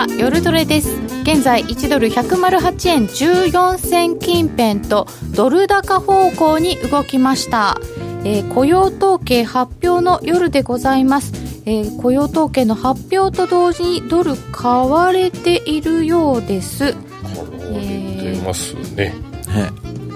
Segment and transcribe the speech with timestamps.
[0.00, 0.98] は夜トレです。
[1.24, 5.06] 現在1ドル108円14銭近辺と
[5.36, 7.78] ドル高方向に動きました、
[8.24, 11.34] えー、雇用統計発表の夜でございます、
[11.66, 16.94] えー、雇用統計の発表と同時にドル買われているようです。
[16.94, 19.14] 買われてますね、ね。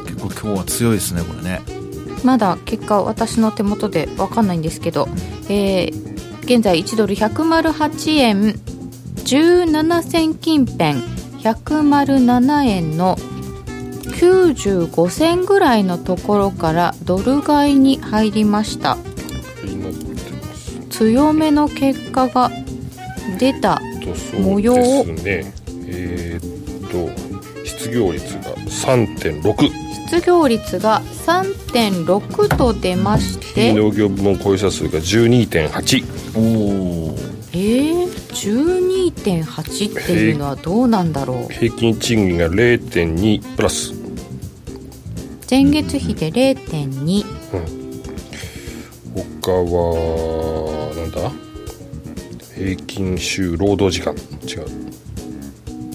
[0.07, 1.61] 結構今日は強いですねこれね。
[2.25, 5.09] まだ結果私の手元で分かんないんですけど、
[5.51, 8.74] えー、現在1ドル108円
[9.25, 10.97] 17銭近辺
[11.43, 18.99] 107円の95銭ぐらいのところからドル買いに入りました。
[20.91, 22.51] 強めの結果が
[23.39, 23.81] 出た
[24.39, 25.53] 模様を、ね、
[25.87, 29.71] えー、っと失業率が3.6
[30.07, 33.73] 失業率が3.6と出まして。
[33.73, 37.14] 農業部門雇用者数が12.8おお
[37.57, 38.07] えー、
[39.15, 41.53] 12.8っていうのはどうなんだろう？
[41.53, 43.93] 平均賃金が0.2プラス。
[45.49, 48.03] 前月比で0.2、うん、
[49.41, 51.31] 他はなんだ？
[52.57, 54.15] 平均週労働時間。
[54.15, 54.67] 違う。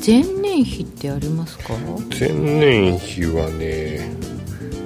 [0.06, 1.74] 前年比ってありますか？
[2.18, 4.10] 前年比はね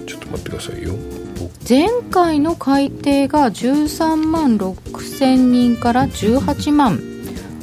[0.07, 0.95] ちょっと待ってくださいよ
[1.67, 6.99] 前回の改定が13万6000人から18万。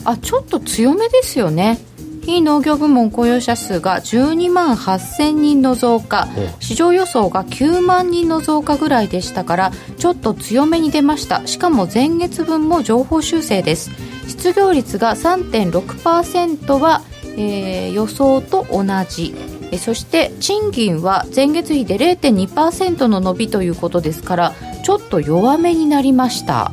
[0.04, 1.78] あちょっと強めですよね。
[2.22, 6.28] 非農業部門雇用者数が12万8000人の増加、
[6.60, 11.46] 市場予想が9万人の増加ぐらいでしたからちょっと強めに出ました。
[11.46, 13.90] しかも前月分も情報修正です。
[14.28, 17.02] 失業率が3.6%は、
[17.36, 19.34] えー、予想と同じ
[19.78, 24.54] そして賃金は前月比で0.2%の伸びということですから
[24.84, 26.72] ちょっと弱めになりました、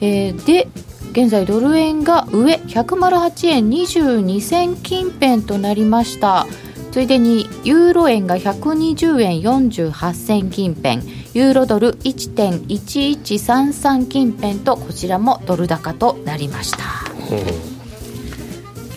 [0.00, 0.68] えー、で
[1.12, 6.46] 現在ドル円が上108円22銭近辺となりました。
[6.92, 11.02] ついでにユーロ円が120円48銭近辺。
[11.34, 16.78] ユーロドル1.1133近辺とこちらもドル高となりました、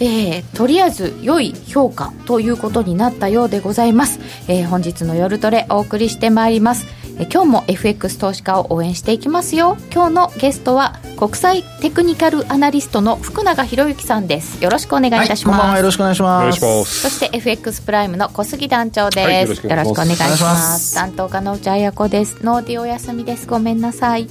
[0.01, 7.01] えー、とりあえず良い評価ということになったようでございます、えー、本日の夜トレお送りしてまいります。
[7.19, 9.77] え今日も FX 投資家を応援していきますよ。
[9.93, 14.63] 今日のゲストは国際テクニカルアナリストの福永博之さんです。
[14.63, 17.01] よろしくお願いいたします、はい、よろしくお願いします。
[17.01, 20.95] そして FX プライムの小杉団長です、はい、よろしくお願いします。
[20.95, 22.43] 担当家の内彩子です。
[22.43, 23.45] ノーディお休みです。
[23.45, 24.29] ごめんなさい。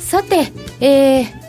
[0.00, 1.43] さてえー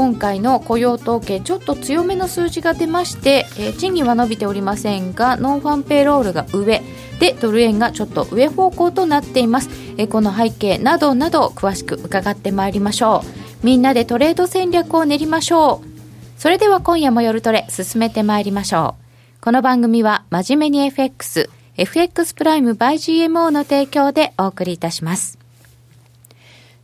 [0.00, 6.80] 今回の雇用統計ちょっと強めの数字が出まして、えー、賃金は伸びておりませんがノンファンペイロールが上
[7.18, 9.68] でドル円がちょっと上方向となっています、
[9.98, 13.22] えー、この背景などなど詳しく伺ってまいりましょ
[13.62, 13.66] う。
[13.66, 16.40] みんなでトレード戦略を練りましょう。
[16.40, 18.94] それでは今夜も夜トレ進めてまいりましょ
[19.38, 19.44] う。
[19.44, 22.94] この番組は真面目に FX FX プライム by
[23.26, 25.38] GMO の提供でお送りいたします。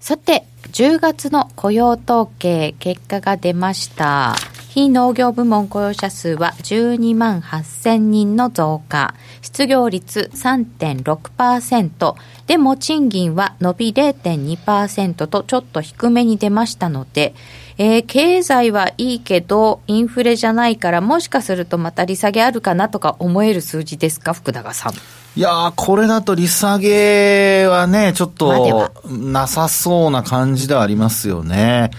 [0.01, 0.45] さて
[0.77, 4.37] 10月の雇用統計結果が出ました。
[4.69, 9.15] 非農業部門雇用者数は12万8000人の増加。
[9.41, 12.15] 失業率3.6%。
[12.47, 17.35] でも賃金は伸び0.2%とちょっと低めに出ましたので、
[17.79, 24.93] えー、経済はいいけど、インフレじゃないから、もしかするとまた利下げあるかなとか思える数字ですか、福永さん。
[25.37, 31.91] いやこれだと利下げはね、ちょっとなさそうな感じではありますよね。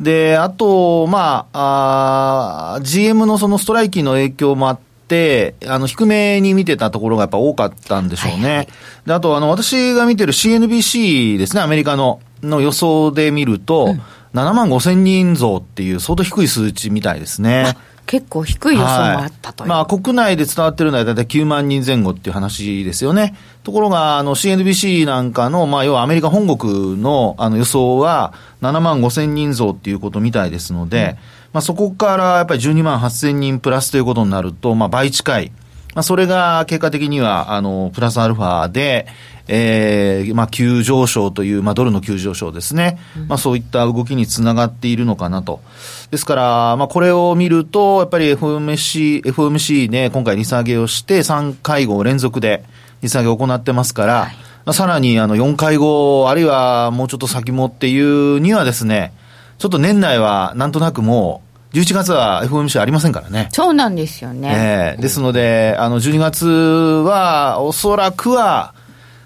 [0.00, 8.44] で、あと、まあ、あ GM のそのストライキの影響もあって、あの、低めに見てたところがやっぱ多かったんでしょうね。
[8.44, 8.68] はいはい、
[9.06, 14.02] で、あと、あの、私が見てる CNBC ですね、アメリカの、の予想で見ると、うん、
[14.40, 17.76] 7万5千人増っていう相当低い数値みたいですね。
[18.06, 23.34] 結構低い予想もあったという、はい、まあ、国内で伝わってるのは大体9万人前後っていう話ですよね。
[23.64, 28.32] ところが、あの、CNBC なんかの、まあ、要はアメリカ本国の、あの、予想は、
[28.62, 31.16] 7万5千人増っていうことみたいですので、うん、
[31.54, 35.52] まあ、そこからやっぱり12万8千人プラスということになると、まあ、倍近い。
[35.96, 39.06] まあ、それが結果的には、あの、プラスアルファで、
[39.48, 42.98] えー、まあ、急上昇という、まあ、ドルの急上昇ですね。
[43.28, 45.62] まあ、そういった動きにつながっているのかなと。
[46.10, 52.62] ですから、まあ、これを見ると、やっぱり FOMC、FOMC ね、今回利下げをして、3会合連続で
[53.00, 59.14] 利下げを行ってますから、はい、まあ、さらに、あの、4会合、あるいはもうちょっと先もっていうにはですね、
[59.56, 63.48] ちょっと年内はなんとなくもう、11月は FOMC ありませんからね。
[63.52, 64.96] そうなんですよね。
[64.96, 68.74] えー、ですので、あの、12月は、おそらくは、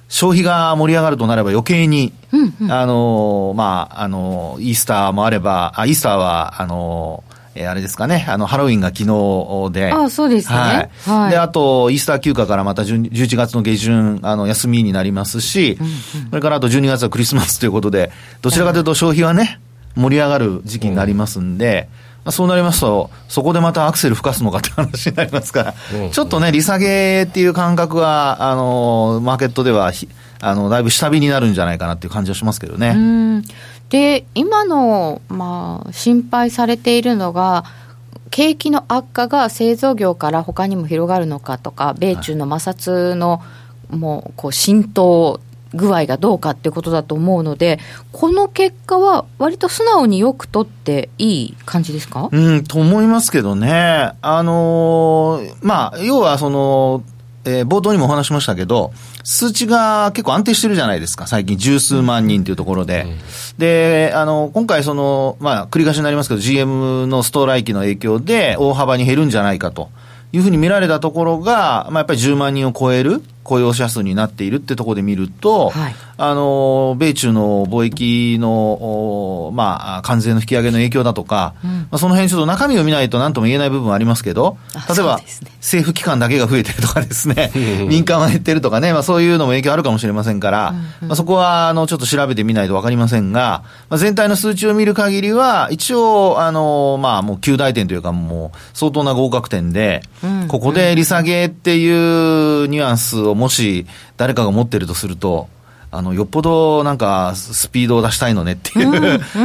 [0.09, 7.23] 消費が盛り上がるとなれば余計に、うんうん、あの、まあ、あの、イースターもあれば、あ、イースターは、あの、
[7.55, 9.93] えー、あれですかね、あの、ハロウィンが昨日で。
[9.93, 10.57] あそうですね。
[10.57, 10.91] はい。
[11.11, 15.93] はい、で、あと、イースター休暇からまた11月の下旬、あの、休みになりますし、うんうん、
[16.31, 18.11] それからあと12月はクリスマスということで、
[18.43, 19.61] どちらかというと消費はね、
[19.95, 29.91] 盛り上がる時期になりますんで、うん、そうなりますと、そこでまたアクセル吹かすのかって話になりますから、うん、ちょっとね、利下げっていう感覚は、あの、マーケットでは、
[30.41, 33.43] あの、だいぶ下火になるんじゃないかなっていう感じはしますけどね。
[33.89, 37.65] で、今の、まあ、心配されているのが、
[38.31, 43.43] 景気の悪化が製造業から他にも広がるのかとか、米中の摩擦の、
[43.91, 45.41] もうこう浸透
[45.75, 47.79] 具合がどうかっていうことだと思うので、
[48.13, 52.29] この結果は、割と素直によく取っていい感じですか？
[52.33, 54.13] うん、と思いますけどね。
[54.21, 57.03] あのー、まあ、要はその、
[57.45, 58.93] えー、冒頭にもお話しましたけど、
[59.25, 63.05] 数値が結構安定してるじゃないですか、最近、十数万人というところで。
[63.07, 63.19] うん、
[63.59, 69.89] で、あの、今回、その、まあ、繰り返しになりますけど、GM のストライキの影響で、大幅に減るんじゃないかと
[70.33, 84.59] いうふうに見られたところが、まあ、やっぱり10万人を超える雇用者数になっているってところで見ると、はい、あの、米中の貿易の、まあ、関税の引き上げの影響だとか、うん、まあ、その辺ちょっと中身を見ないと何とも言えない部分はありますけど、
[84.89, 85.21] 例えば、
[85.57, 87.51] 政府機関だけが増えてるとかですね、
[87.89, 103.87] 民間は減ってるとかね、まあそういうのも影響あるかもしれませんから、うんうん、まあ、そこは、あの、ちょっと調べてみないとわかりませんが、まあ、全体の数値を見る限りは、一応、あの、まあもう9大点というかもう相当な合格点で、うんうん、ここで利下げっていうニュアンスをもし
[104.17, 105.49] 誰かが持ってるとすると、
[105.93, 108.95] あの、よっぽどなんかスピードを出したいのねっていう、うん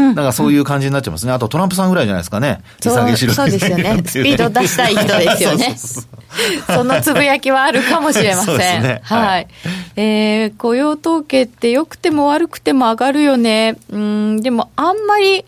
[0.09, 1.31] うん、なんかそういう感じになっちゃいますね。
[1.31, 2.61] あとトランプさんぐらいじゃないですかね。
[2.83, 4.03] 利下げしろそうですよ ね。
[4.05, 5.75] スピード出したい人ですよね。
[6.67, 8.57] そのつぶやきはあるかもしれません。
[8.83, 9.47] ね、はい、はい。
[9.95, 13.77] えー、雇用統計って良くても悪くても上がるよね。
[13.91, 15.45] うん、でもあんまり、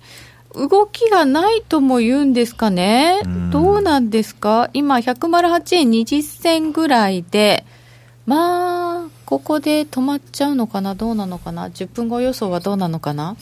[0.55, 7.63] 動きがないとも言うんですかね、どうなんですか、今、108円20銭ぐらいで、
[8.27, 13.37] まあ、ここで止まっちゃうのかな、どうなのかな、10分後予想はどうなのかな、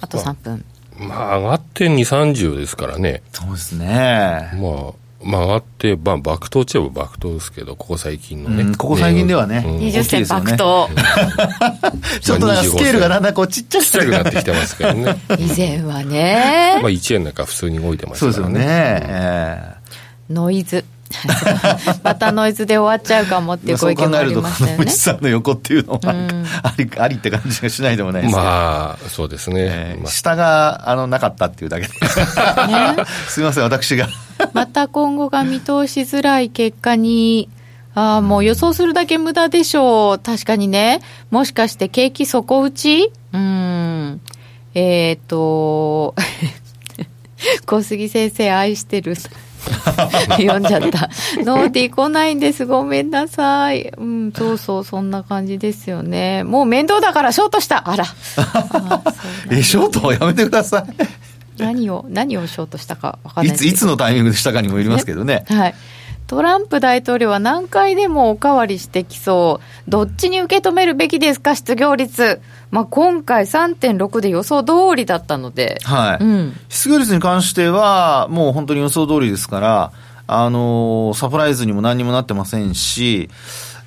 [0.00, 0.64] あと3分。
[0.98, 3.22] まあ、上がって2、30ですからね。
[3.32, 4.50] そうですね。
[4.54, 4.92] まあ、
[5.22, 8.62] まあ、上がって、まあ、爆投値は爆投ですけど、ここ最近のね。
[8.62, 9.62] うん、ここ最近ではね。
[9.66, 10.88] うん、20銭爆投。
[12.20, 15.18] ちょっとなんかスケールがだんだんこうちっちゃくちっちゃくなってきてますけどね。
[15.38, 16.78] 以前はね。
[16.82, 18.42] まあ、1円なんか普通に動いてましたからね。
[18.44, 19.02] そうですよね。
[19.08, 20.84] えー、ノイズ。
[22.02, 24.90] またノイズで終わっちゃうかもっていうご意見もありましたよね。
[24.90, 29.56] さんの横っていうのもあり、ありって感じがしないでもないですまあ、そうですね。
[29.60, 31.92] えー、下が、あの、なかったっていうだけで。
[31.92, 31.98] ね、
[33.28, 34.08] すみません、私が。
[34.52, 37.48] また今後が見通しづらい結果に、
[37.94, 40.18] ああ、もう予想するだけ無駄でしょう。
[40.18, 41.00] 確かにね。
[41.30, 43.12] もしかして景気底打ち？
[43.32, 44.20] うん。
[44.74, 46.14] えっ、ー、と、
[47.66, 49.14] 小杉先生愛してる。
[50.36, 51.08] 読んじゃった。
[51.44, 52.66] ノーディー来ないんです。
[52.66, 53.92] ごめんなさい。
[53.96, 56.44] うん、そうそう、そんな感じですよね。
[56.44, 57.88] もう面倒だからショートした。
[57.88, 58.04] あら。
[58.36, 59.02] あ
[59.50, 61.06] え、ショートやめてください。
[61.58, 65.44] 何を、何をショートしたか分かんないいつ、いつのタイミングでしたかにもよりますけどね。
[65.48, 65.74] ねはい。
[66.32, 69.90] トランプ大統領は何回でもおかわりしてきそう。
[69.90, 72.40] どっちに受け止めるべきですか、失業率。
[72.70, 75.78] まあ、今回3.6で予想通りだったので。
[75.84, 76.24] はい。
[76.24, 79.92] うん、失業率に関しては、もう本当に予想通りですから、
[80.26, 83.28] あのー、サプライズにも何にもなってませんし、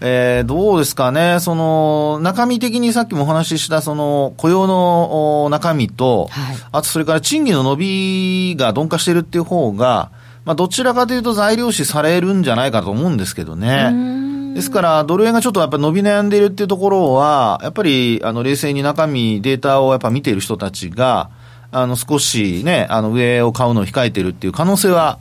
[0.02, 10.12] えー、どうですかね、その中身的にさっきもお話ししたその雇用の中身と、はい、あとそれから賃金の伸びが鈍化しているっていう方が、
[10.46, 14.54] まあ、どちらかというと材料視されるんじゃないかと思うんですけどね。
[14.54, 21.30] ですから、ドル円がちょっとやっぱり伸び悩んでいるっていうところは、やっぱり、あの、冷静に中身、データをやっぱ見ている人たちが、
[21.72, 25.20] あの、少しね、あの、上を買うのを控えてるっていう可能性は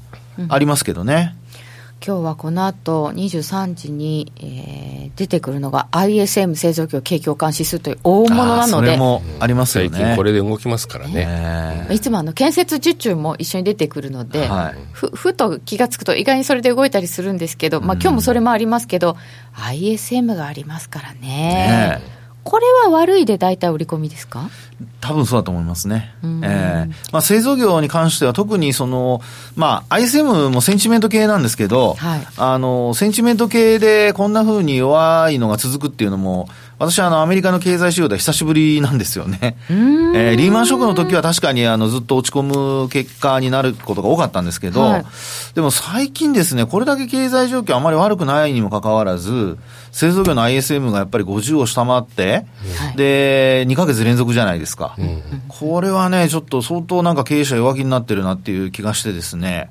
[0.49, 1.37] ありますけどね。
[2.07, 8.87] 今日はこの後23時に、えー、出てくるのが ISM 製造業景況感指数という大物なので。
[8.89, 9.91] それもありますよね。
[9.93, 19.17] 最近これで動きますからね、いつもあの建設受注も一緒に出てくるので、はい、ふふと気が付くと意外にそれで動いたりするんですけど、まあ、今日もそれもありますけど、
[19.57, 21.19] うん、ISM がありますからね。
[21.21, 22.14] ね
[22.45, 24.51] これは悪いで大体売り込みですか？
[25.01, 26.15] 多分そうだと思いますね。
[26.23, 29.21] えーまあ、製造業に関しては特にその、
[29.55, 36.49] まあ、ISM もセンチメント系なんですけど、はい、あの、センチメント系でこんなふうに弱いのが続くっていうのも、
[36.79, 39.57] 私はあのアメリカの経済指標では久しぶりなんですよね。
[39.69, 42.43] えー、リーマンショックの時は確かにあのずっと落ち込
[42.83, 45.05] む結果になることが多かったんですけど、はい、
[45.55, 49.57] でも最近ですね、これだけ経済状況あまり悪くないにもかかわらず、
[49.95, 52.45] 製造業の ISM がやっぱり50を下回って、
[52.77, 54.97] はい、で、2ヶ月連続じゃないですか。
[54.99, 59.71] うん、これはね、ちょっと相当なんか経営者弱気になってるなっていう気がしてですね、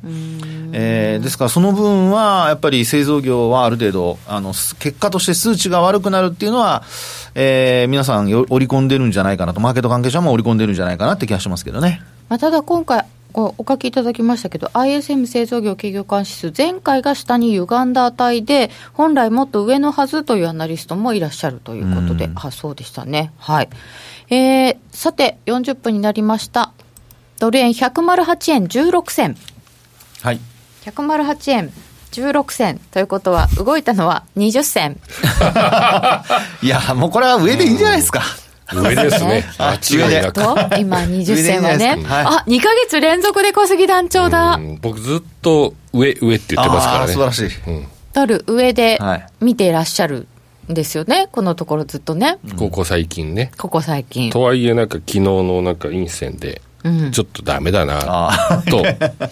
[0.72, 6.84] えー、ですからその分はやっぱり製造業はある程度、あの、結果として数値が悪くなるっていうのは、
[7.36, 12.01] えー、皆さん織り込んでるんじゃないかなと、マーケット関係者も織り込んでるんじゃないかなって気がしますけどね。
[12.30, 13.03] まあ、ただ今回、
[13.34, 23.32] お書きいただきましたけど、ISM 製造業企業間指数、前回が下に歪んだ値で、本来もっと上のはずというアナリストもいらっしゃるということで、あ、そうでしたね。
[23.38, 23.70] はい。
[24.30, 26.72] えー、さて、40分になりました。
[27.40, 29.38] ドル円108円16銭。
[30.22, 30.40] はい。
[30.86, 31.74] 108円
[32.12, 35.00] 16銭ということは、動いたのは20銭。
[36.62, 38.22] いや、もうこれは上でいいんじゃないですか。
[38.82, 39.46] 上ですね。
[39.58, 40.42] あ、違いなく。
[40.80, 41.98] 今20銭はね。
[42.08, 44.60] あ、2か月連続で小杉団長だ。
[44.82, 47.13] 僕ずっと上、上って言ってますからね。
[47.13, 47.50] 素晴らしい。
[48.13, 49.00] ドル上で
[49.42, 50.27] 見ていらっしゃる。
[50.70, 52.38] ですよね、このところずっとね。
[52.58, 53.51] ここ最近ね。
[53.58, 54.30] ここ最近。
[54.32, 56.62] とはいえ、なんか昨日のなんか陰線で、
[57.12, 58.84] ちょっとダメだな、と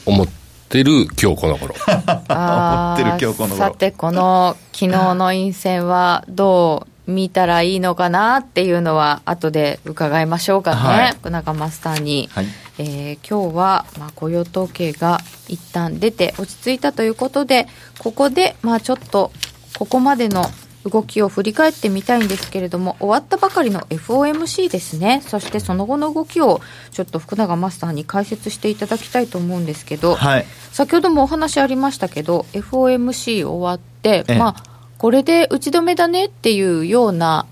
[0.05, 0.27] 思っ
[0.69, 1.73] てる今日この頃。
[1.87, 3.57] 思ってる今日この頃。
[3.57, 10.77] さて、この昨日の陰線はどう見たらいいのかなっていうのは後で伺いましょうかね、
[11.23, 12.45] はい、中マスターに、はい、
[12.77, 17.67] えー、今日は、まあ、雇用統計が一旦出て落ち着いたということで
[17.99, 19.31] ここで、まあ、ちょっと
[19.77, 20.45] ここまでの
[20.83, 25.21] 動きを振り返ってみたいんですけれども終わったばかりの FOMC ですね。
[25.25, 26.59] そしてその後の動きを
[26.91, 34.70] ちょっと福永マスターに解説していただきたいと思うんですけど、はい、先ほどもお話ありましたけど FOMC 終わって、まあ
[35.01, 37.47] これで打ち止めだねっていうような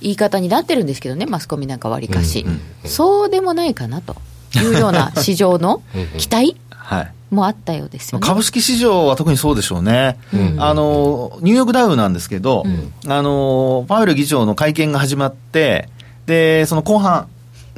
[0.00, 4.16] 言い方になってるんですけどね、マスコミなんかわりかし、うんうんうん、そうでもないかなと。
[4.56, 5.82] いうような 市場の
[6.16, 6.56] 期待
[7.30, 10.56] もあったようですよね、株式市場は特にそうでしょうね、うん。
[10.58, 15.88] あのニューヨークダウなんですけど、うん、あのパウエル議長の会見が始まって、
[16.26, 17.28] でその後半、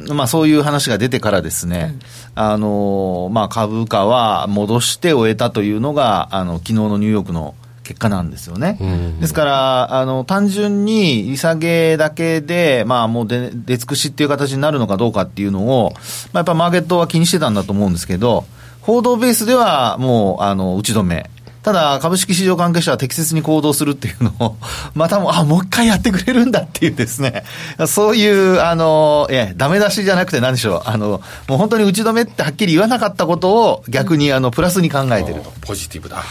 [0.09, 1.97] まあ、そういう話が出てからですね、
[2.35, 7.55] うん、あのまあ、株価は戻して終えたというのが、あの昨日のニューヨークの
[7.91, 8.79] 結果なんですよね。
[9.21, 15.93] ですから、あの、単純に利下げだけで、まあもう出尽くしっていう形になるのかどうかっていうのを、
[16.33, 18.45] まあやっぱマーケットは気にしてたんだと思うんですけど、
[18.81, 21.29] 報道ベースではもう、あの、打ち止め。
[21.63, 24.57] ただ、株式市場関係者は適切に行動するっていうのを、
[24.95, 27.45] またも、あ、もう一回やってくれるんだっていうですね、
[27.87, 35.53] そういう、あの、え、ダメ出しじゃなくて何でしょう、あの、もう本当に打ち止めってはっきり言わなかったことを逆に、あの、プラスに考えてると。
[35.61, 36.25] ポジティブだ。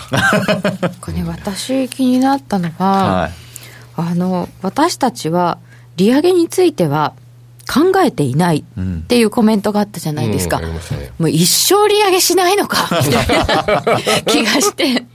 [1.00, 3.29] これ、私気になったのは、
[3.98, 5.59] はい、あの、私たちは、
[5.95, 7.13] 利上げについては、
[7.71, 10.57] 考えていないっていうコメントがあったじゃないですか。
[10.57, 10.79] うんうんね、
[11.19, 15.05] もう一生利上げしないのかみたいな気がして。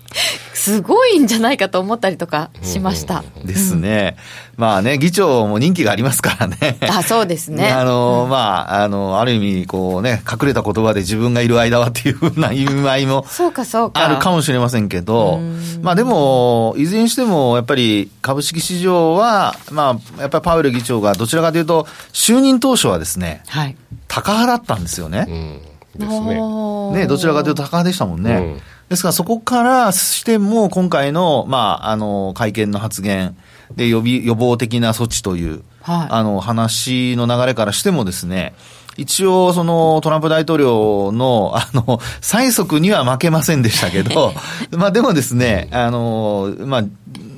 [0.64, 3.22] すごいんじゃないかと思ったりとかしました。
[3.44, 4.16] ですね。
[4.56, 6.78] まあね、議長も人気がありますからね。
[6.80, 7.68] あ、そうですね。
[7.70, 14.02] あの、うん、まあ、あの、ある意味、こうね、隠れた言葉で自分がいる間はっていうふうな意味合いも、そうかそうか。
[14.02, 15.38] あるかもしれませんけど、
[15.82, 23.76] まあでも、いずれにしても、やっぱり株式市場は、まあ、やっぱりパウエル議長がどちらかというと、就任当初はですね、はい。
[24.08, 25.26] 高派だったんですよね。
[25.28, 27.00] うん、ですね。
[27.00, 28.32] ね、どちらかというと高派でしたもんね。
[28.32, 33.36] うんですからそこからしても今回の、まあ、あの、会見の発言
[33.76, 38.54] で予備、予防的な措置という、はい、あの、話の流れからしてもですね、
[38.96, 44.34] 一応、その、トランプ大統領の、あの、催促には負けませんでしたけど、
[44.70, 46.84] まあでもですね、あの、まあ、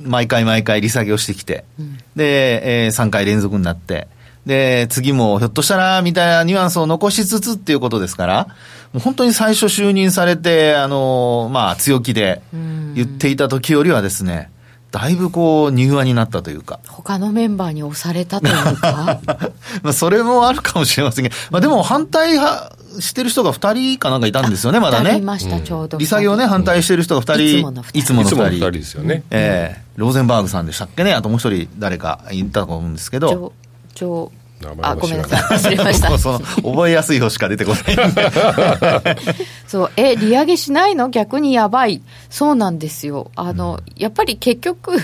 [0.03, 4.07] 毎回毎回利下げをしてきて、うん、で、えー、3回連続になって、
[4.45, 8.47] で、次もひょっとしたら、みたいなニュアンスを残しつつっていうことですから、
[8.93, 12.41] もう本当に最初就任されて、あの、まあ、強気で
[12.95, 14.49] 言っていた時よりはですね、
[14.91, 16.79] だいぶこう、柔和になったというか。
[16.87, 19.19] 他のメンバーに押されたというか？
[19.83, 25.17] まあ、それもあるかもしれませんけど、まあ、でも反対派、してる人が2人かなんかいたんですよね、まだね。
[25.17, 25.97] いました、ちょうど。
[25.97, 27.43] 利下げをね、反対してる人が2人。
[27.43, 27.99] いつもの2人。
[27.99, 29.23] いつもの2人ですよね。
[29.29, 33.51] ええローゼンバーグさんでしたっけね、あともう一人誰かいたと思うんですけど。
[33.93, 34.29] ジョ
[34.81, 35.39] あごめんなさい。
[35.57, 36.17] 忘れました。
[36.17, 39.17] その覚えやすい方しか出てこない。
[39.67, 39.91] そう。
[39.95, 41.09] え利上げしないの？
[41.09, 42.01] 逆にやばい。
[42.29, 43.31] そうなんですよ。
[43.35, 44.97] あの、うん、やっぱり結局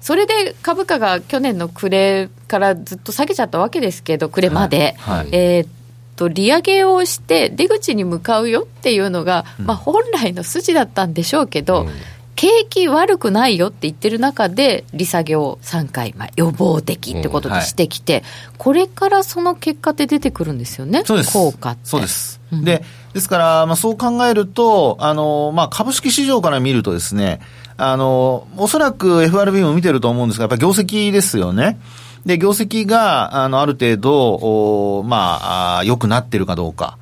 [0.00, 5.18] それで株価が去年の暮れからずっと下げちゃったわけですけど暮れまで、はい。
[5.18, 5.68] はい、えー、っ
[6.16, 11.92] と利上げをして出口に向かうよっていうのが、うん、まあ、本来の筋だったんでしょうけど、うん
[12.38, 18.24] 景気悪くないよって言ってる中で、利下げを3回、まあ、予防的ってことでしてきて、うんはい、
[18.58, 21.80] これからその結果って出てくるんですよね、そうです効果って。
[21.82, 22.40] そうです。
[22.52, 27.40] うん、で、ですから、まあ、そう考えると、あの、まあ、株式市場から見るとですね、
[27.76, 31.80] あの、おそらく FRB も見てると思うんですが、やっぱり業績ですよね。
[32.24, 36.98] で、業績が、あの、ある程度、おまあ、良くなってるかどうか。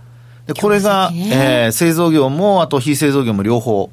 [0.47, 3.90] で、これが、えー、製造業も、あと非製造業も両方、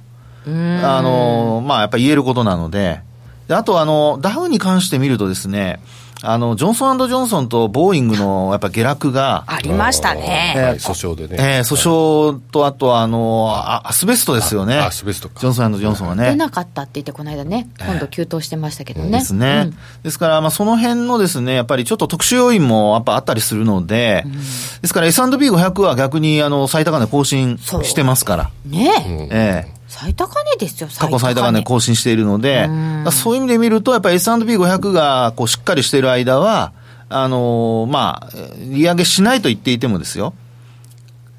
[0.47, 3.01] あの、まあ、やっぱり言えることなので、
[3.47, 5.79] であと、あの、ダウに関して見るとですね、
[6.25, 9.43] あの、ジョンソンジョンソンとボーイングのやっぱ下落が。
[9.47, 10.53] ありましたね。
[10.55, 11.35] えー、訴訟でね。
[11.37, 14.77] えー、訴訟と、あとあの、あアスベストですよね。
[14.77, 15.41] アスベストか。
[15.41, 16.29] ジョンソンジョンソンはね。
[16.29, 19.19] 出なかったって言って、この間ね、今度急騰してましたけどね。
[19.19, 19.63] ですね。
[19.65, 24.39] うん、ですから、まあ、その辺のですね、やっぱりちょっと特殊要因もやっぱあったりするので、うん、で
[24.85, 28.49] すから S&P500 は逆にあの、最高値更新してますから。
[28.65, 29.27] ねえ。
[29.29, 32.67] ええ最高値ですよ、過去最高値更新しているので、
[33.11, 36.73] そういう意味で見ると、やっぱり S&P500 がこうしっかりしている間は、
[37.09, 40.33] あのー、まあ、利上げしないと言っていてもですよ、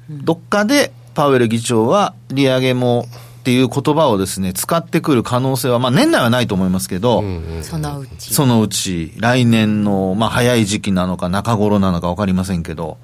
[0.09, 3.07] どっかでパウエル議長は利上げも
[3.41, 7.25] っていう言葉をですね、使ってくる可能性は、まあ年内はないと思いますけど、
[7.61, 8.33] そのうち。
[8.33, 12.97] そのうち、来年の、まあ早い時期なのか中頃なのか分かりませんけど、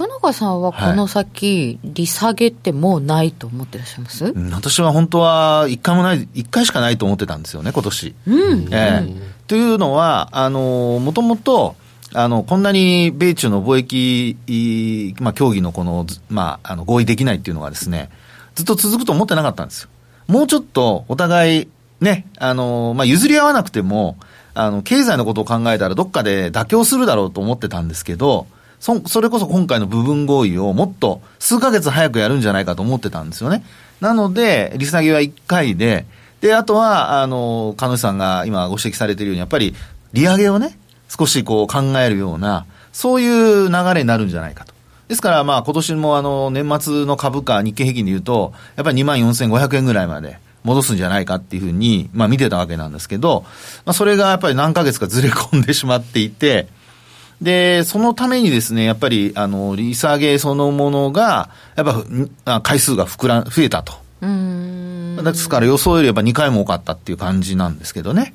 [0.00, 4.32] 福永さんはこの先、はい、利下げってもうないと思ってらっしゃいます？
[4.50, 8.14] 私は本当は一回もない、一回しかないと思ってたんですよね、今年。
[8.26, 8.60] うん。
[8.72, 11.74] ええーというのは、あの、もともと、
[12.14, 18.10] あの、こんなに米中の貿易、まあ、協議のこの、まあ、あの、合意できないっていうのがですね、
[18.54, 19.88] ずっと続くと思ってなかったんですよ。
[20.28, 21.68] もうちょっとお互い、
[22.00, 24.16] ね、あの、まあ、譲り合わなくても、
[24.54, 28.46] あの、経済のことを考えたらどっかで妥協するだろうと思ってたんですけど、
[28.80, 33.62] そ、それこそ今回の部分合意をもっと数ヶ月早くやるんじゃないかと思ってたんですよね。
[34.00, 36.06] なので、利下げは1回で、
[36.40, 39.74] で、あとは、あの、彼女さんが今ご指摘されているように、やっぱり
[40.14, 44.72] 利上げをね、少しこう考えるような、そういう流れになるんじゃないかと。
[45.08, 53.44] ですから、まあ、今年もあの、年末の株価、日経平均で言うと、やっぱり24,500円ぐらいまで戻すんじゃないかっていうふうに、まあ、見てたわけなんですけど、
[53.84, 56.68] まあ、それがやっぱり何ヶ月かずれ込んでしまっていて、
[57.40, 61.86] で、そのためにですね、やっぱり、あの、利下げそのものが、やっ
[62.44, 63.94] ぱ、回数が膨ら、増えたと。
[65.22, 68.34] ですから予想よりやっぱ2回も多かったっていう感じなんですけどね。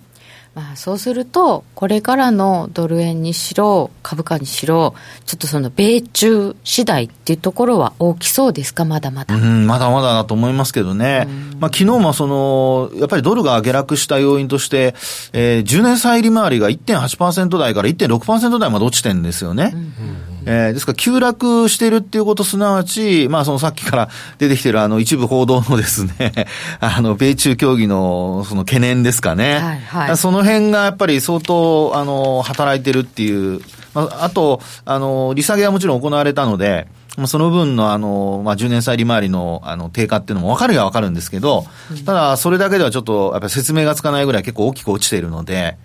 [0.55, 9.35] まあ、そうすると、これからのドル円にしろ、株価にしろ、ちょっとその米中次第っていうところは大きそうですか、まだまだ。
[9.35, 11.27] うん、まだまだだと思いますけどね。
[11.59, 14.95] まあ、昨日もその、やっぱりドルが下落した要因として、
[15.33, 19.71] えー、10年債利回りが1.8%台から1.6%台まで落ちてるんですよね。
[19.73, 26.47] うんえー、ですから、急落してるっていうこと、すなわち、まあ、そのさっきから出てきてる、あの、一部報道のですね、
[26.79, 29.55] あの、米中協議の、その懸念ですかね。
[29.55, 33.61] はいはい、その辺がやっぱり相当、あの、働いてるっていう、
[33.93, 36.87] まあ、あと、あの、利下げはもちろん行われたので、
[37.27, 41.65] その分のあの、まあ、10年債利回りのあの低下っていうのも分かるは分かるんですけど、
[42.05, 45.77] ただ、それだけではちょっと、やっぱり説明がつかないぐらい結構大きく落ちているので、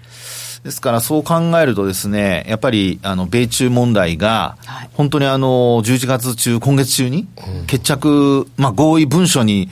[0.64, 4.57] ですからそう考えるとですね、やっぱりあの米中問題が、
[4.92, 5.49] 本当にあの
[5.83, 7.27] 11月中、今月中に
[7.66, 9.70] 決着、まあ合意文書に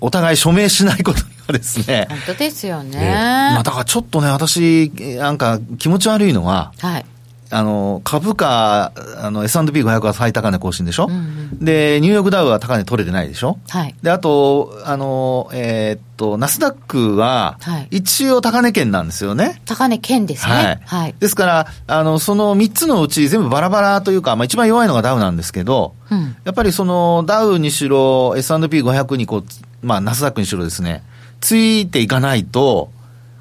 [0.00, 2.06] お互い署名しないことにはですね。
[2.08, 2.98] 本当ですよね。
[3.00, 7.06] まあだからちょっとね、私、なんか気持ち悪いのは、はい、
[7.52, 11.18] あの、株価、あの、S&P500 は最高値更新でしょ、うんう
[11.56, 13.58] ん、で、ニューヨークダウは高値取れてないでしょ？
[13.68, 13.94] はい。
[14.02, 17.58] で、あと、あの、えー、っと、ナスダックは、
[17.90, 19.60] 一応高値圏なんですよね。
[19.66, 20.52] 高値圏ですね。
[20.54, 20.80] はい。
[20.84, 29.44] はい、ですから、あの、その3つのうち全部バラバラというか、まあ一番弱いのがダウなんですけど、うん、やっぱりその、ダウにしろ、S&P500 にこう、
[29.82, 31.02] まあナスダックにしろですね、
[31.40, 32.90] ついていかないと、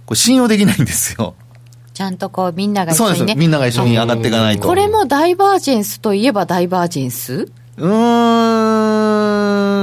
[0.08, 1.36] これ信用できないんですよ。
[1.99, 3.35] ちゃんとこうみんなが一緒にね。
[3.35, 4.65] みんなが一緒に上がっていかないと。
[4.65, 7.51] これもダイバージェンスといえばダイバージェンス？
[7.75, 7.88] うー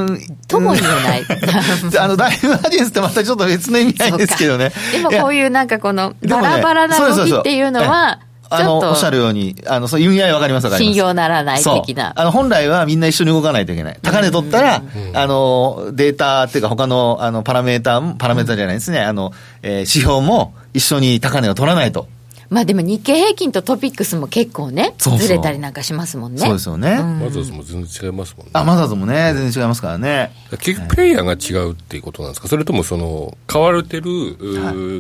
[0.04, 0.20] ん。
[0.48, 1.24] とも言えない。
[2.00, 4.72] あの、ダイバージェンスってまたちょっと別の意味合いですけどね。
[4.92, 10.94] でもこういうなんかこの、バラバラな動きっていうのは、あの、おっしゃるように、あの、そう意味合いわかりますわかります。
[10.94, 12.12] 信用ならない的な。
[12.16, 13.98] あの、本来はみんな一緒に動かないといけない。
[14.02, 14.82] 高値取ったら、
[15.14, 19.00] あの、データっていうか他の、あの、パラメーター、パラメーターじゃないですね。
[19.00, 19.32] あの、
[19.62, 22.08] えー、指標も一緒に高値を取らないと。
[22.48, 26.38] まあでも日経平均とトピックスも結構ね、そうそうずれたりなんかしますもんね。
[26.38, 26.96] そうですよね。
[26.96, 28.52] マザーズも全然違いますもんね。
[28.54, 30.32] あ、マザーズもね、全然違いますからね。
[30.50, 34.36] 結局プレイヤーが違うっていうことなんですか、それともその、買われてる、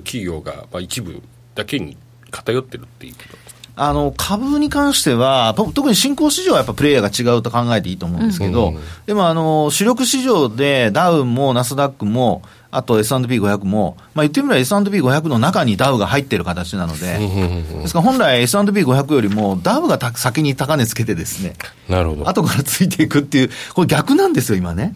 [0.02, 1.22] 企業が、まあ、一部
[1.54, 1.96] だけに
[2.36, 3.46] 偏ってるっていうこと
[3.78, 21.54] あの株に関しては、特に新興市場はやっぱプレイヤーが違うと考えていいと思うんですけど、うん、でもあの主力市場でダウンもナスダックも、あと S&P500 も、まあ、言ってみれば S&P500 の中にダウが入ってる形なので、ですから本来 S&P500 よりもダウが先に高値つけてですね、
[21.88, 22.28] なるほど。
[22.28, 24.94] 後からついていくっていう、これ逆なんですよ、今ね。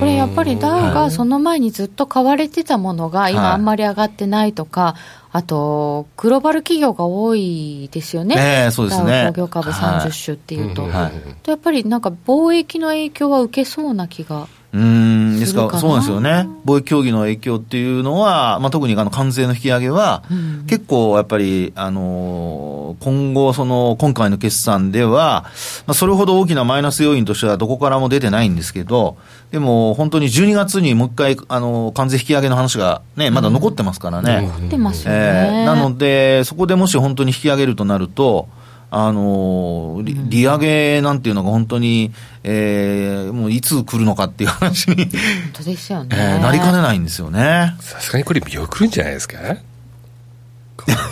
[0.00, 4.94] これやっぱりダウがその前にずっと買われてたものが今あんまり上がってないとか、
[5.30, 9.26] あと、グローバル企業が多いですよね、えー、そうですね。
[9.34, 14.48] 工業株30種っていうと、はい、やっぱりなんか貿易の影響は受けそうな気が。
[14.72, 15.68] うんですか？
[15.72, 20.22] ら、そうなんですよね、貿易協議の影響っていうのは、まあ、特にあの関税の引き上げは、
[20.66, 25.44] 結構やっぱり、あの今後、その今回の決算では、
[25.86, 29.16] まあ、それほど大きなマイナス要因としてはどこからも出てないんですけど、
[29.52, 34.42] でも本当に12月にもう一回、あの関税引き上げの話がね、まだ残ってますからね。
[34.42, 38.48] 残ってますよね、えー、なので、そこでもし本当に引き上げるとなると、
[38.90, 45.06] あの利利上げなんていうのが本当に、えー、もういつ来るのかっていう話に本
[45.52, 47.74] 当ですよね、えー、なりかねないんですよね。
[47.80, 49.38] さすがにこれ見送るんじゃないですか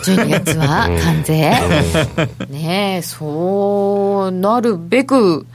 [0.03, 1.51] ？12月は関税、
[2.49, 5.45] ねえ、そうなるべく、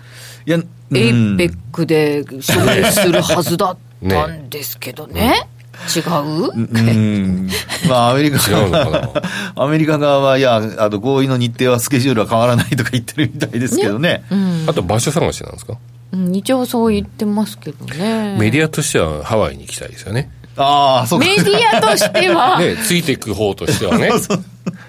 [0.47, 3.77] いや、 APEC で勝利するはずだっ
[4.09, 5.49] たんですけどね。
[5.95, 6.53] 違う？
[6.55, 7.49] うん。
[7.89, 9.11] まあ、アメリカ側
[9.57, 14.25] アメリカ側は、いや、あの、合意の日程はスケジュールは変わらないとか言ってるみたいですけどね。
[14.31, 15.79] ねうん、あと、場所探しなんですか？
[16.13, 18.37] うん、一応そう言ってますけどね。
[18.39, 20.31] メディアとしてはハワイに行きたいですよね。
[20.57, 21.25] ああ、そうか。
[21.27, 22.59] メディアとしては。
[22.61, 24.11] ね、ついていく方としてはね。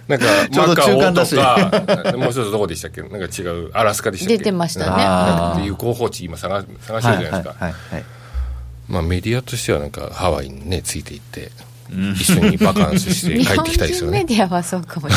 [0.10, 3.02] なんか、マカオとか、もう一つどこでしたっけ？
[3.02, 4.38] なんか違う、アラスカでしたっけ？
[4.38, 4.86] 出てましたね。
[4.88, 7.72] なんかいう候補地今探探してるじゃないですか。
[8.94, 11.50] まあ、メディアとしてはなんかハワイにねついていって
[11.90, 14.20] 一緒にバカンスして帰ってきたいですよね。
[14.20, 15.16] メディアはそうかもし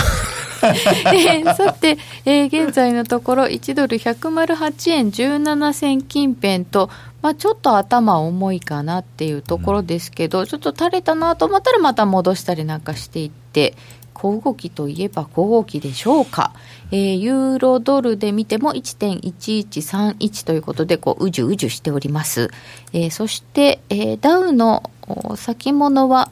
[0.63, 0.73] れ
[1.05, 13.75] ない、 えー、さて、えー、現在のところ1ドル108円17銭近辺と、まあ、ちょっと頭重いかなっていうところですけど、うん、ちょっと垂れたなと思ったらまた戻したりなんかしていって
[14.17, 16.53] 小動きといえば小動きでしょうか、
[16.91, 22.49] えー、ユーロドルで見ても1.1131ということでこううじゅうじゅしております、
[22.95, 24.91] えー、そして、えー、ダウの
[25.37, 26.31] 先物は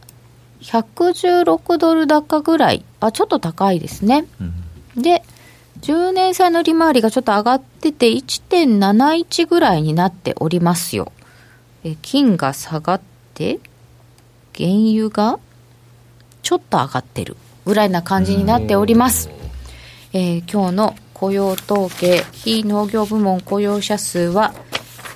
[0.62, 2.82] 116ドル高ぐらい。
[3.00, 4.24] あちょっと高いですね、
[4.96, 5.22] うん、で
[5.82, 11.12] 10年債の利回りがちょっと上がってて1.71ぐらいになっておりますよ、
[11.82, 13.00] え金が下がっ
[13.34, 13.60] て
[14.56, 15.38] 原油が
[16.42, 19.30] ちょっと上がってるぐらいな感じになっております。
[20.12, 24.54] えー、今日の雇用統計、非農業部門雇用者数は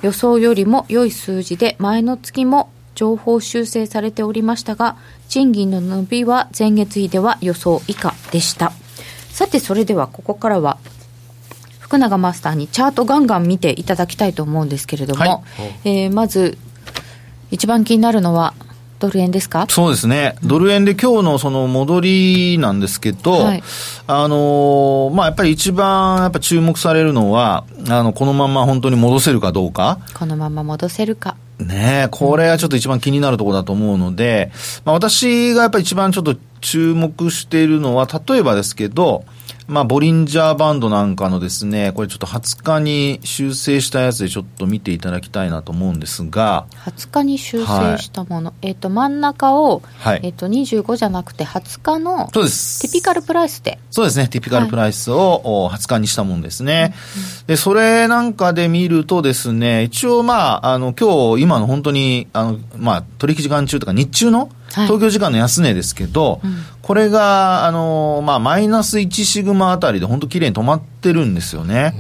[0.02, 4.96] 予想よりも良い数字で前の月も情報修正されておりましたが、
[5.28, 8.72] 賃金の伸びは前月比では予想以下でした。
[9.30, 10.78] さて、それではここからは
[11.78, 15.42] 福永マスターにチャートガンガン見ていただきたいと思うんですけれども、は
[15.84, 16.58] い、えー、まず
[17.50, 18.54] 一番気になるのは
[18.98, 19.66] ドル円ですか？
[19.68, 23.62] そうですね、ドル円で今日のその戻りなんですけど、はい、
[24.06, 29.98] あのまあ、やっぱり一番やっぱ注目されるのは、あのこのまま本当に戻せるかどうか。
[30.14, 31.37] このまま戻せるか。
[31.58, 34.52] ねこれはちょっと一番気になるところだと思うので、
[34.84, 39.24] まあ、私がやっぱり一番ちょっと注目しているのは、例えばですけど、
[39.68, 46.66] まあ、ボリンジャーバンドなんかのですね、これちょっと20日に修正したやつでちょっと見ていただきたいなと思うんですが。
[46.87, 48.48] 20日に修正したもの。
[48.48, 52.81] はい、えっ、ー、と、真ん中を、はい、えっ、ー、と、25じゃなくて20日の、そうです。
[52.81, 53.78] ティピカルプライスで。
[53.90, 56.81] そうですね、ティピカルプライスを20日にしたもんですね。
[56.81, 56.92] はい、
[57.48, 64.48] で、それなんかで見るとですね、一応まあ、あの、今日、今の本当に、あの、まあ、取引時間中とか日中の、
[64.84, 71.92] 東京時間の安値ですけど、はいこれが、あのまあ、マイナス1シグマあたりで本当綺麗に止まってるんですよね。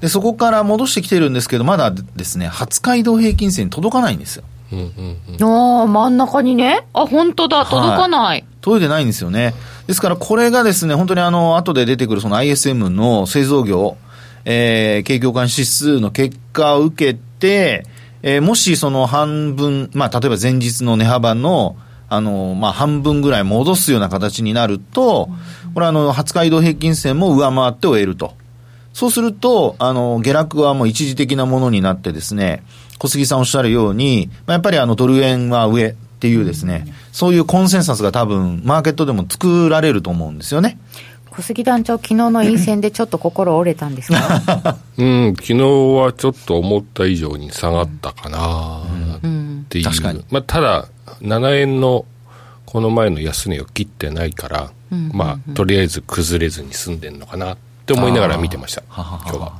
[0.00, 4.44] で、そこから戻してきてるんですけど、まだですね、20日移動平均線に届かないんですよ。
[5.42, 6.86] ああ、真ん中にね。
[6.94, 8.20] あ、本当だ、届かない。
[8.22, 9.52] はい、届いてないんですよね。
[9.86, 13.98] ですから、これがですね、本当にあの、後で出てくるその ISM の製造業、
[14.46, 17.84] えー、景況感指数の結果を受けて、
[18.22, 21.76] えー、もしその半分、まあ、例えば前日の値幅の、
[22.08, 25.28] あの、まあ、半分ぐらい戻すような形になると、
[25.74, 28.34] これあの、20日移動平均線も上回って終えると。
[28.92, 32.64] そうすると、あの、下落はもう一時的なものになってですね、
[32.98, 40.78] 小杉さんおっしゃるように、まあ、やっぱりあの、ドル円は上っていうですね、そういうコンセンサスが多分、マーケットでも作られると思うんですよね。
[41.40, 44.76] 小杉団長、昨日の陰線でちょっと心折れたんですか？
[44.98, 48.82] うん、昨日はちょっと思った以上に下がったかな
[49.16, 49.20] っ
[49.68, 49.84] ていう。
[49.84, 50.24] 確かに。
[50.30, 50.88] まあ、ただ、
[51.22, 52.04] 7円の
[52.66, 59.52] この前の安値を切ってないから、うんうんうん、まあ、とりあえず崩れずに済んでるのかなって思いながら見てました、ははは今日は。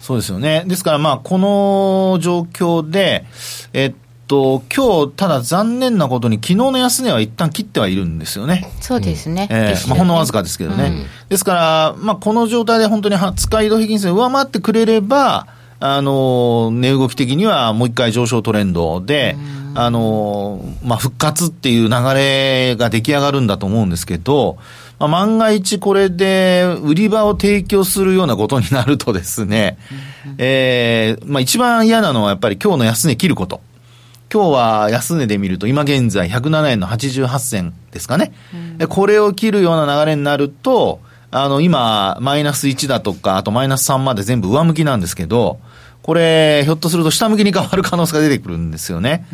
[0.00, 0.64] そうですよね。
[0.66, 3.24] ですから、まあ、この状況で、
[3.72, 3.92] えっ
[4.28, 8.70] と、今日、ただ残念なことに、昨日の安値は一旦切ってはいるんですよね。
[8.80, 9.48] そうですね。
[9.50, 10.84] えー、まあ、ほんのわずかですけどね。
[10.84, 15.48] うん、ですから、まあ、この状態で本当に20日移動平均線上回ってくれれば、
[15.80, 19.36] あの、値動き的にはもう一回上昇トレンドで、
[19.74, 24.58] あの、まあ、復活っていう流れが出来上がるんだと思うんですけど、
[24.98, 29.78] まあ、万が一これで売り場を提供するようなことになるとですね、
[30.38, 33.60] えー、まあ、一番嫌なのはやっぱり今日の安値切ること。
[34.32, 38.32] 今日は安値で見ると、今現在107円の88銭ですかね。
[38.80, 45.58] うん、これを切るような流れになると、あの、今、マイナス1だとか、あとマイナス3まで全部上向きなんですけど、
[46.02, 49.26] これ、ひょっとすると下向きに変わる可能性が出てくるんですよね。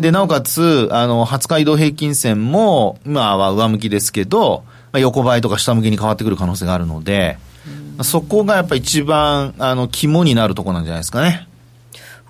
[0.00, 7.38] で、なおかつ、あの、20日移動平均線も、今は上向きですけど、横ばいとか下向きに変わってくる可能性があるので、
[8.02, 11.48] そこがやっぱ一番、あの、肝になるところなんじゃないですかね。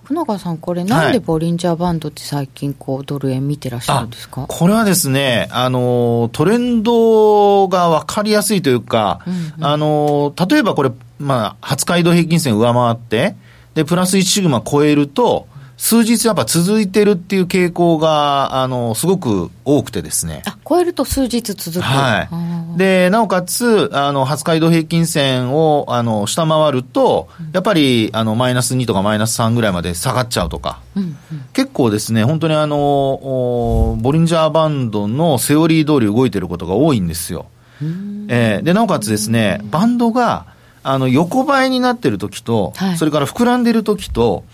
[0.06, 4.46] 福永さん、これ、なんでボリンジャーバンドって最近、こう、ドル円見てらっしゃるんですか？
[4.46, 13.34] これはですね、あの、トレンドが分かりやすいというか、うんうん、あの、例えばこれ、まあ、20日移動平均線上回って、
[13.74, 20.42] で、プラス1シグマ超えると、数日やっぱ続いてるっていう傾向が、あの、すごく多くてですね。
[20.46, 21.82] あ、超えると数日続く。
[21.82, 22.22] は
[22.74, 22.78] い。
[22.78, 30.80] で、なおかつ、あの、20日移動平均線を、あの、下回ると、やっぱり、あの、マイナス2とかマイナス3ぐらいまで下がっちゃうとか。
[30.96, 31.16] うんうん、
[31.52, 37.46] 結構ですね、本当にあの、ボリンジャーバンドのセオリー通り動いてることが多いんですよ。
[38.28, 40.46] えー、で、なおかつですね、バンドが、
[40.82, 44.44] あの、横ばいになってる時と、はい、それから膨らんでる時と、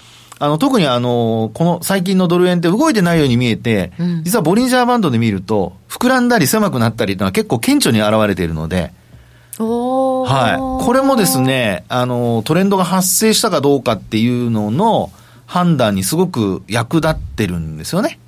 [0.42, 8.92] あの、特にあの、この最近のドル円って動いてないように見えて、うん、実はボリンジャーバンドで見ると、膨らんだり狭くなったりというのは結構顕著に現れているので、
[9.59, 10.85] はい。
[10.85, 15.12] これもですね、あの、トレンドが発生したかどうかっていうのの
[15.46, 18.18] 判断にすごく役立ってるんですよね。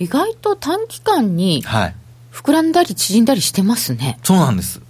[0.00, 1.94] 意外と短期間に、はい。
[2.32, 4.18] 膨らんだり縮んだりしてますね。
[4.24, 4.80] そうなんです。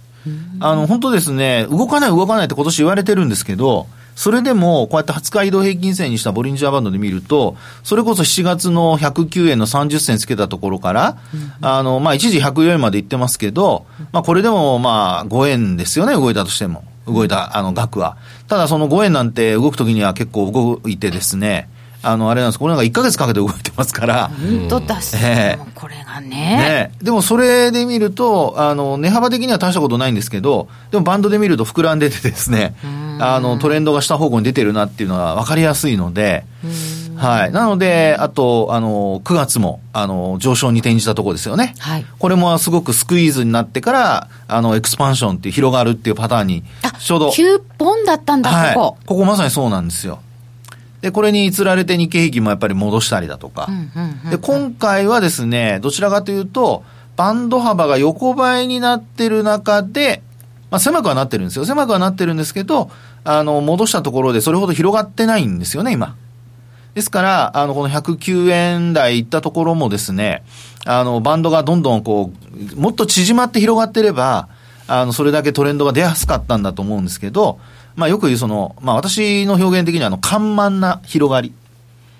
[0.59, 16.83] あの、本当ですね、動かない動かないって今年言われてるんですけど、それでも、こうやって20日移動平均線にしたボリンジャーバンドで見ると、それこそ7月の109円の30銭つけたところから、うん、あの、まあ、一時104円までいってますけど、まあ、これでも、まあ、5円ですよね、動いたとしても。
[17.07, 18.17] 動いた、あの、額は。
[18.47, 21.69] ただ、その5円なんて動くときには結構動いてですね、
[22.03, 24.29] あの、あれなんです、これなんか1か月かけて動いてますから。
[24.29, 26.29] 本当だす、えー、これがね。
[26.29, 26.91] ね。
[27.01, 32.75] でもそれで見ると、あの、値幅的には大したことないんですけど、でもバンドで見ると膨らんでてですね、
[33.19, 36.43] あの、トレンドが下方向に出てるなっていうのは分かりやすいので、
[37.21, 37.51] はい。
[37.51, 41.75] なので、あと、あの、9月も、あの、上昇に転じたところですよね。
[41.77, 42.05] はい。
[42.17, 46.63] これもすごくスクイーズになってから、あの、エクスパンションっていう広がるっていうパターンに、
[46.99, 47.29] ちょうど。
[47.29, 48.97] 9本だったんだ、はい、ここ。
[49.05, 50.19] ここまさにそうなんですよ。
[51.01, 53.67] で、これにつられて日経平均もやっぱり戻したりだとか。
[54.29, 56.83] で、今回はですね、どちらかというと、
[57.15, 60.21] バンド幅が横ばいになってる中で、
[60.69, 61.65] まあ、狭くはなってるんですよ。
[61.65, 62.89] 狭くはなってるんですけど、
[63.23, 66.15] あの、戻したところでそれほど広がってないんですよね、今。
[66.93, 70.43] ですから、あの、この109円台いったところもですね、
[70.85, 72.31] あの、バンドがどんどんこ
[72.75, 74.47] う、もっと縮まって広がってれば、
[74.87, 77.59] あの、それだけトレンドが出やすかったんだと思うんですけど、
[77.95, 81.53] まあ、よく言うその、まあ、私の表現的にはあの緩慢な広がり。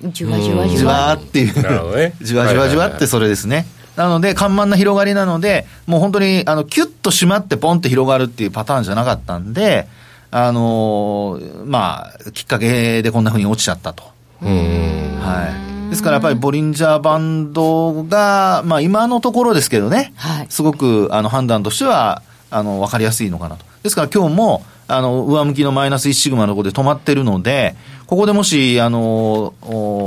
[0.01, 1.13] じわじわじわ。
[1.13, 3.67] っていう、ね、 じわじわじわってそれですね。
[3.95, 9.87] なので、緩慢な広がりなので、もう本当に、あの、キュッと締まってポンって広がるっていうパターンじゃなかったんで、
[10.31, 14.03] あのー、まあ、きっかけでこんなふうに落ちちゃったと。
[14.41, 15.89] はい。
[15.89, 23.65] ですからやっぱりボリンジャーバンドが、まあ今のところですけどね、はい、すごくあの判断としては、あの、わかりやすいのかなと。
[23.83, 27.75] ですから今日も、あの、上向きのマイナス1シグマのところで止まってるので、
[28.07, 29.53] ここでもし、あの、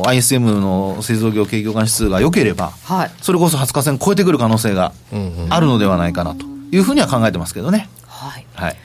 [0.07, 4.93] ISM の製造業景況感指数が良ければ、はい、それこそ20日線超えてくる可能性が
[5.49, 7.89] あるのではないかなというふうには考えてますけどね。
[8.07, 8.47] はい。
[8.55, 8.77] はい。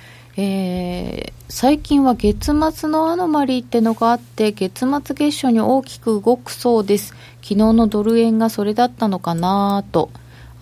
[0.42, 10.12] えー、最近は月末のアノマリーってのがあって月末月初に大きく動くそうです昨日のドル円がそれだったのかなと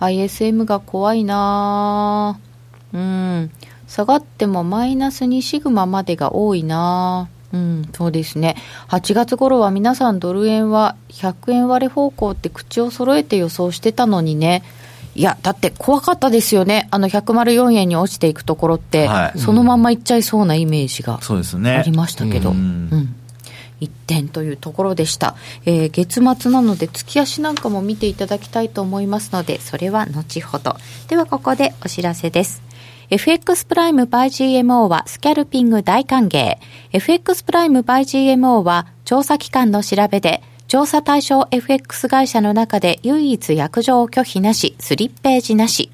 [0.00, 2.40] ISM が怖いな
[2.92, 3.52] うん
[3.88, 7.28] 下がってもマイナス2シグマまでが多いな。
[7.52, 8.56] うん、そうですね。
[8.88, 14.62] 8月頃は皆さんドル円は100円割れ方向って口を揃えて予想してたのにね。
[15.14, 16.86] いや、だって怖かったですよね。
[16.90, 22.50] あの104円に落ちていくところって、はい、そのままいっちゃいそうなイメージがありましたけど。
[22.50, 23.14] うね、うん、
[23.80, 30.76] 一点というところでした、えー、月末なので月足なんかも見ていただきたいと思いますのでそれは後ほど。
[31.08, 32.67] ではここでお知らせです
[33.10, 36.58] FX プライム by GMO はスキャルピング大歓迎。
[36.92, 45.90] FX プライム by GMO は調査機関の調べで調査対象 FX 会社の中で唯一約定拒否なし、スリッページなし。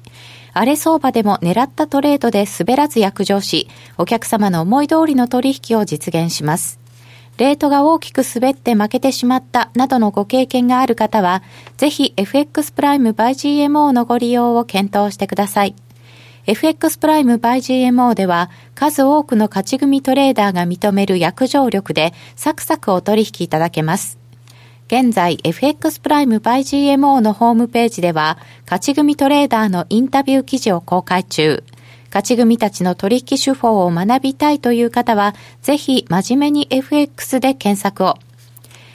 [0.51, 6.81] 荒れ相場でも狙ったトレードで滑らず約定し、お客様の思い通りの取引を実現します。
[7.37, 11.43] レートが大きく滑って負けてしまったなどのご経験がある方は、
[11.77, 15.75] ぜひ FX プライム by GMO のご利用を検討してください。
[16.47, 24.19] FX プライム by GMO では数多くの勝ち組トレーダーが認める約定力でサクサクお取引いただけます。
[24.85, 31.63] 現在 FX プライム by GMO のホームページでは勝ち組トレーダーのインタビュー記事を公開中。
[32.09, 38.19] 勝ち組たちの取引手法を学びたいという方は、ぜひ真面目に FX で検索を。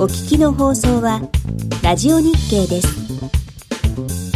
[0.00, 1.20] お聞きの放送は、
[1.82, 4.27] ラジオ日経です。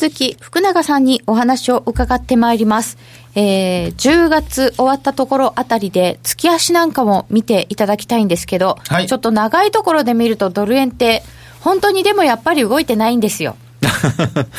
[0.00, 2.96] 続き、福永さんにお話を伺ってまいります。
[3.34, 11.22] えー、10月終わったところあたりで、月足なんかも見ていただきたいんですけど、はい、ちょっと長いところで見るとドル円って、
[11.60, 13.56] 本当にでもやっぱり動いてないんですよ。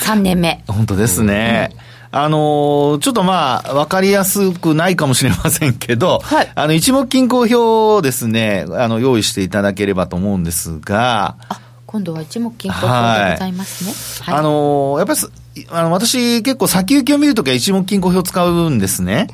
[0.06, 0.64] 3年目。
[0.68, 1.72] 本当ですね。
[2.14, 11.60] うん、あのー、ちょっとまあ、わかりやすくないかもしれませんけど、はい、あの、一目均衡表をですね、あの、用意していただければと思うんですが、あ
[11.92, 14.26] 今度は一目金衡表でございますね。
[14.26, 19.28] はい、あのー、やっぱりあの私、結構先行きを見るときは一目金衡表を使うんですね。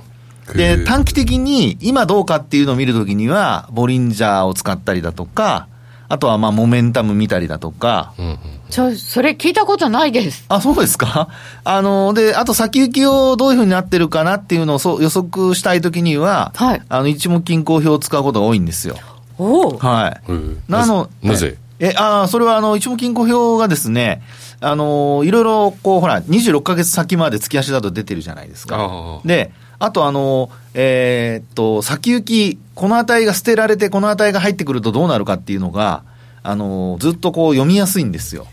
[0.56, 5.68] で、短期的に今どうかっていうのを見るときには、ボリンジャーを使ったりだとか、
[6.10, 8.14] あとはまあモメンタム見たりだとか。
[8.18, 8.38] うん、
[8.70, 10.46] ちょ、それ聞いたことないです。
[10.48, 11.28] あ、そうですか？
[11.66, 16.82] あの、で、あと先行きをどういうふうになってるかなっていうのをそ予測したいときには、はい。
[16.88, 18.96] あの、一目金衡表を使うことが多いんですよ。
[19.38, 19.78] おお。
[19.78, 20.32] はい。
[20.68, 21.58] なの、なぜ？
[21.80, 24.22] え、あそれはあの、一目金庫表がですね、
[24.60, 29.22] あの、いろいろ、こう、ほら、26か月先まで月足だと出てるじゃないですか。
[29.24, 36.04] で、あとあの、えー、っと、先行き、この値が捨てられて、この値が入ってくるとどうなるかっていうのが、
[36.42, 38.48] あの、ずっとこう読みやすいんですよ。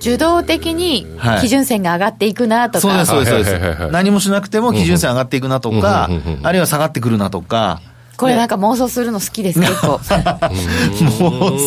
[0.00, 1.06] 受動的に
[1.40, 3.90] 基準線が上がっていくなとか、はい、そうです、そうです、そうです。
[3.90, 6.08] 何もしなくても基準線上がっていくなとか、
[6.42, 7.80] あるいは下がってくるなとか、
[8.18, 9.94] これなんか妄想するの好きです、結構。
[9.94, 11.58] 妄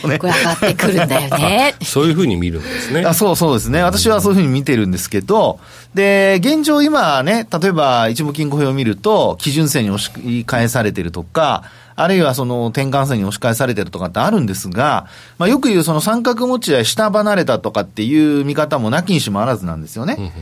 [0.00, 0.18] 想ね。
[0.18, 1.74] これ上がってくるんだよね。
[1.84, 3.04] そういうふうに見るんですね。
[3.04, 3.82] あそうそうですね。
[3.82, 5.60] 私はそういうふうに見てるんですけど、
[5.94, 20.32] で、現状今ね、例えば一目金庫表を見ると、基準線に押し返されてるとか、あるいはその転換線に押し返されてるとかってあるんですが、まあよく言うその三角持ち合い下離れたとかっていう見方もなきにしもあらずなんですよね。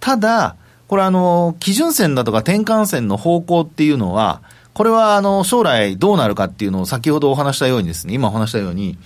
[0.00, 0.56] ただ、
[0.86, 4.42] これあの、基準線だとか転換線の方向っていうのは、
[4.74, 8.98] これはあの将来どうなるかっていうのを先ほどお話したようにですね、今お話したように、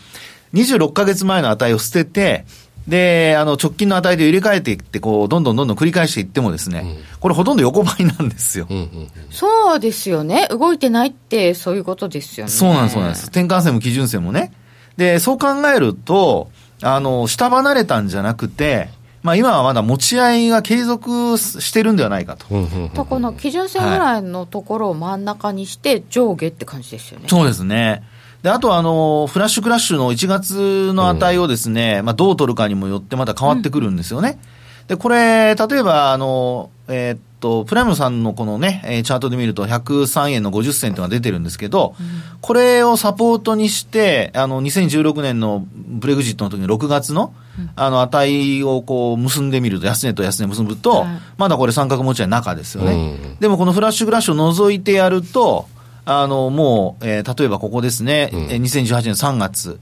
[0.54, 2.44] 26ヶ月前の値を捨てて、
[2.88, 9.08] で、あの、直近の値で入れ替えていって、こう、どんどんどんどん繰り返していってもですね、うん、これほとんど横ばいなんですよ、うんうんうん。
[9.30, 10.48] そうですよね。
[10.48, 12.50] 動いてないって、そういうことですよね。
[12.50, 13.24] そうなんです、そうなんです。
[13.26, 14.52] 転換線も基準線もね。
[14.96, 18.88] で、そう考えると、あの、下離れたんじゃなくて、
[19.28, 22.46] まあ、今はまだ持ち合いが継続してるんではないかと。
[22.94, 27.28] とこの基準線ぐらいのところを真ん中にして上下って感じですよね。
[27.28, 28.02] そうですね。
[28.42, 34.38] で、あとあの、フラッシュクラッシュの1月の値をですね、うん、まあ、どう取るかにもよってまた変わってくるんですよね。
[34.82, 42.06] うん、で、これ、例えば、あの、えー、っと、プライムさんのこのね、えー、チャートで見ると103円の50銭というのが出てるんですけど、うん、
[42.40, 53.36] これをサポートにして、あの、2016年のブレグジットの時の6月の、うん、あの、値をこう、結んでみると、安値と安値結ぶと、まだこれ三角持ち合い中ですよね、うん。
[53.40, 55.66] でもこのフラッシュクラッシュを除いてやると、
[56.10, 59.78] あの、もう、えー、例えばここですね、うん、2018年3月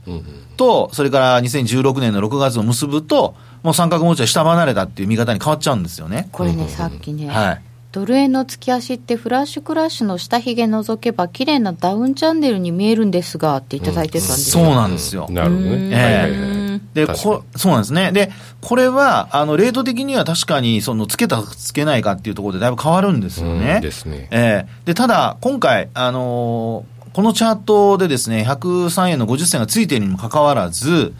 [0.57, 6.29] と、それから2016年の6月を結ぶと、もう三角持ちは下離れたっていう見方に変わっちゃうんですよね。
[6.31, 15.27] これね、さっきね、はい、ドル円の月足ってフラッシュクラッシュの下髭除けば綺麗なダウンチャンネルに見えるんですがっていただいてたんですよ、うん、そうなんですよ。
[15.29, 15.89] なるほどね。
[15.91, 18.11] えー、でこそうなんですね。
[18.11, 18.29] で、
[18.61, 23.79] これは、あの、レート的には確かに、その、つけた、つけないかっていうところでだいぶ変わるんですよね。
[23.81, 24.27] ですね。
[24.31, 31.13] えー、で、ただ、今回、あのー、このチャートでですね、103円の50銭がついているにもかかわらず、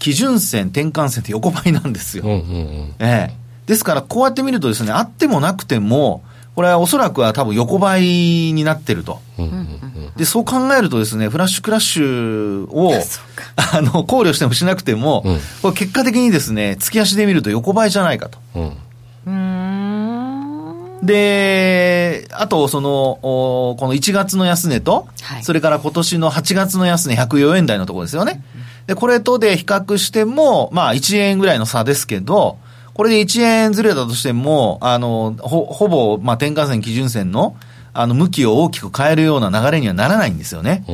[0.00, 2.24] 基準線、転換線って横ばいなんですよ。
[2.24, 3.34] うんうんうん、ええ。
[3.66, 6.24] ですから、こうやって見るとですね、あってもなくても、
[6.56, 8.02] これはおそらくは多分横ばい
[8.52, 9.20] になってると。
[10.16, 12.92] で、そう考えるとですね、フラッシュクラッシュを、
[13.56, 18.38] あの、考慮してもしなくても、うん、これ結果的にですね、月足で見ると横ばいじゃないかと。
[19.26, 28.42] うん、で、あと、その、この1月の安値と、はい、それから今年の8月の安値104円台のところですよね。
[28.86, 32.58] で、これとで比較しても、まあ1円ぐらいの差ですけど、
[32.94, 37.56] これで1円ずれたとしても、あの、ほ、ほぼ、まあ転換線基準線の、
[37.92, 40.84] あの、向きを大きく変えるような流れにはならないんですよね。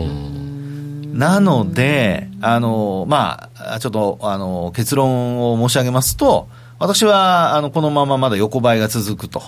[1.12, 9.42] なので、あの、まあ、ちょっと、あの、結論を申し上げますと、私は、あの、このまままだ横ばいが続くと。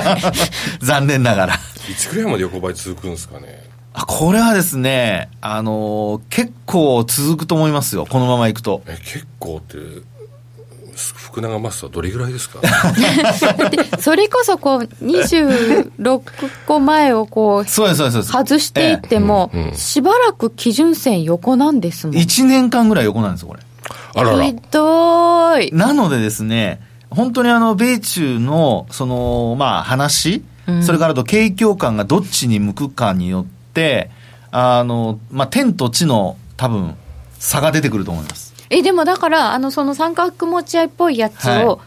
[0.82, 1.54] 残念ながら。
[1.54, 3.69] いつぐらいまで横ばい続くんですかね。
[3.92, 8.82] あこれはですね、あのー、結構続くと思いますよ、このままいくと。
[8.86, 9.76] え、結構って、
[10.94, 12.60] 福永マスターどれぐらいですか？
[13.98, 16.22] それこそこう、26
[16.66, 18.30] 個前をこう、そうです、そうです。
[18.32, 22.16] 外していっても、しばらく基準線横なんですもん。
[22.16, 23.60] 1年間ぐらい横なんですよ、これ。
[24.14, 24.44] あらら。
[24.44, 25.70] ひどい。
[25.72, 26.80] なのでですね、
[27.10, 33.50] 本当にあの、米中の、その、まあ、話、うん、それからと景況感がどっちに向くかによって、、
[34.52, 36.94] あの、まあ、天と地の多分、
[37.38, 38.52] 差が出てくると思います。
[38.68, 41.78] え、でもだから、あの、その三角持ち合いっぽいやつを、は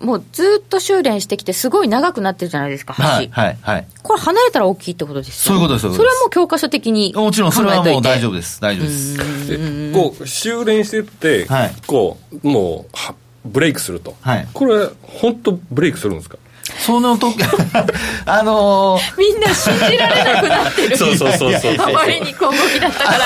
[0.00, 3.02] い、もうずっと修練してきて、すごい長くなってるじゃないですか、橋。
[3.02, 3.86] はい、はい、はい。
[4.02, 8.60] これ離れたら大きいってことですよ、ね、そういうことです、それはもう教科書的にもちろん、それはもう大丈夫です。
[8.60, 9.48] 大丈夫です。
[9.48, 14.16] で、こう、修練してって、はい、こう、もう、ブレイクすると。
[14.20, 14.48] はい。
[14.52, 16.38] これ、本当ブレイクするんですか？
[16.84, 17.38] その時、
[18.26, 20.96] あのー、みんな信じられなくなってる。
[20.96, 21.76] そうそうそうそう。
[21.78, 23.18] あまりに小動きだったか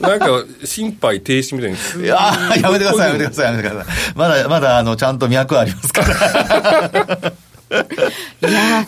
[0.00, 0.08] ら。
[0.08, 0.26] なんか、
[0.64, 2.04] 心肺停止みたいに。
[2.04, 2.32] いや
[2.62, 3.94] やめてください、やめてください、やめてください。
[4.14, 7.32] まだ、まだ、あの、ちゃんと脈ありますから。
[7.70, 8.86] いや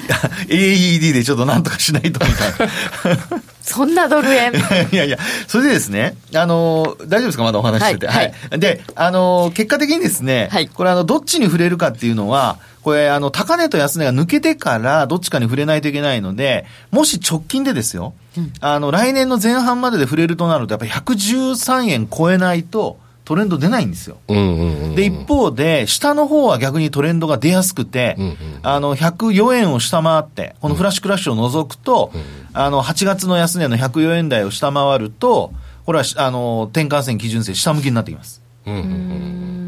[0.49, 2.69] AED でちょっとなんとかしないとみたい
[3.17, 3.43] な。
[3.63, 4.53] そんなドル円。
[4.93, 5.19] いやいや、
[5.49, 7.43] それでですね、あの、大丈夫ですか？
[7.43, 8.07] まだお話してて。
[8.07, 8.33] はい。
[8.51, 24.19] はい、で、あの、結果的にですね、はい、これあの、どっちに触れるかっていうのは、これ、あの、高値と安値が抜けてから、どっちかに触れないといけないので、もし直近でですよ、うん、あの、来年の前半までで触れるとなると、やっぱり113円超えないと、トレンド出ないんですよ。
[24.29, 32.23] で、一方で、下の方は逆にトレンドが出やすくて、うんうん、あの、104円を下回って、このフラッシュクラッシュを除くと、うん、
[32.53, 35.53] あの、8月の安値の104円台を下回ると、
[35.85, 38.41] これは、あの、転換線基準線下向きになってきます。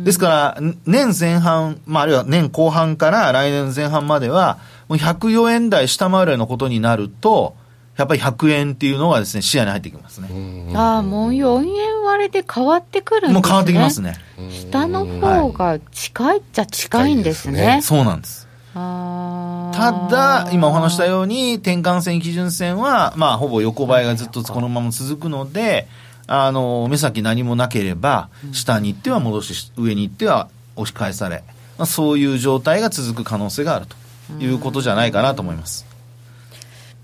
[0.04, 7.56] ですから、年前半、まあ、あるいは年後半から来年前半までは、もう104円台下回るようなことになると、
[7.98, 10.28] やっぱり100円っていうのがですね、視野に入ってきますね。
[10.72, 13.34] ああ、もう4円割れで変わってくるんですね。
[13.34, 14.14] もう変わってきますね。
[14.50, 17.76] 下の方が近いっちゃ近いんですね。
[17.76, 18.46] ねそうなんです。
[18.72, 25.88] ただ、今お話したように、転換線基準線は、まあ、ほぼ横ばいがずっとこのまま続くので、
[26.28, 31.42] あの、目先何もなければ、下に行っては戻し、上に行っては押し返され、
[31.78, 33.96] まあ、そういう状態が続く可能性があると
[34.34, 35.87] いうことじゃないかなと思います。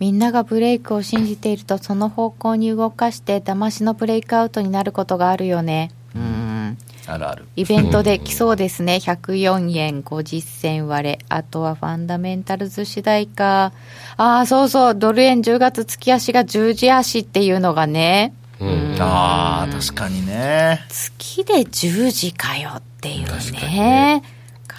[0.00, 5.90] みんながブレイクを信じているとその方向に動かして騙しのブレイクアウトになることがあるよね。
[6.14, 6.78] うん。
[7.06, 7.44] あるある。
[7.56, 8.96] イベントで来そうですね。
[8.96, 11.18] 104円50銭割れ。
[11.28, 13.72] あとはファンダメンタルズ次第か。
[14.16, 14.94] ああそうそう。
[14.94, 18.34] ドル円10月月足が十字足っていうのがね。
[18.60, 20.80] うん、ああ確かにね。
[20.88, 24.22] 月で十字かよっていうね。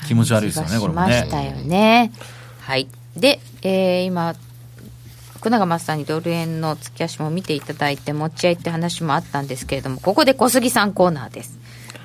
[0.07, 1.13] 気持ち悪いですよねこれもね。
[1.13, 2.11] しましたよね。
[2.61, 2.88] はい。
[3.16, 4.36] で、えー、今
[5.46, 11.60] 福永マスターにドル円の月足も見ていただいて持ち合いって話もあったんですけれどもここで小杉さんコーナーです。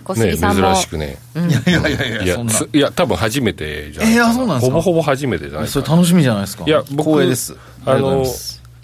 [0.04, 4.74] 小杉さんも、ね、珍しくね、うん、いやいやいやいやいやいや多分初めてじゃないですか、えー、そうなんですか？
[4.74, 5.86] ほぼほぼ初めてじゃないですか。
[5.86, 6.64] それ楽しみじゃないですか。
[6.66, 7.56] いや僕光栄です。
[7.86, 8.26] あの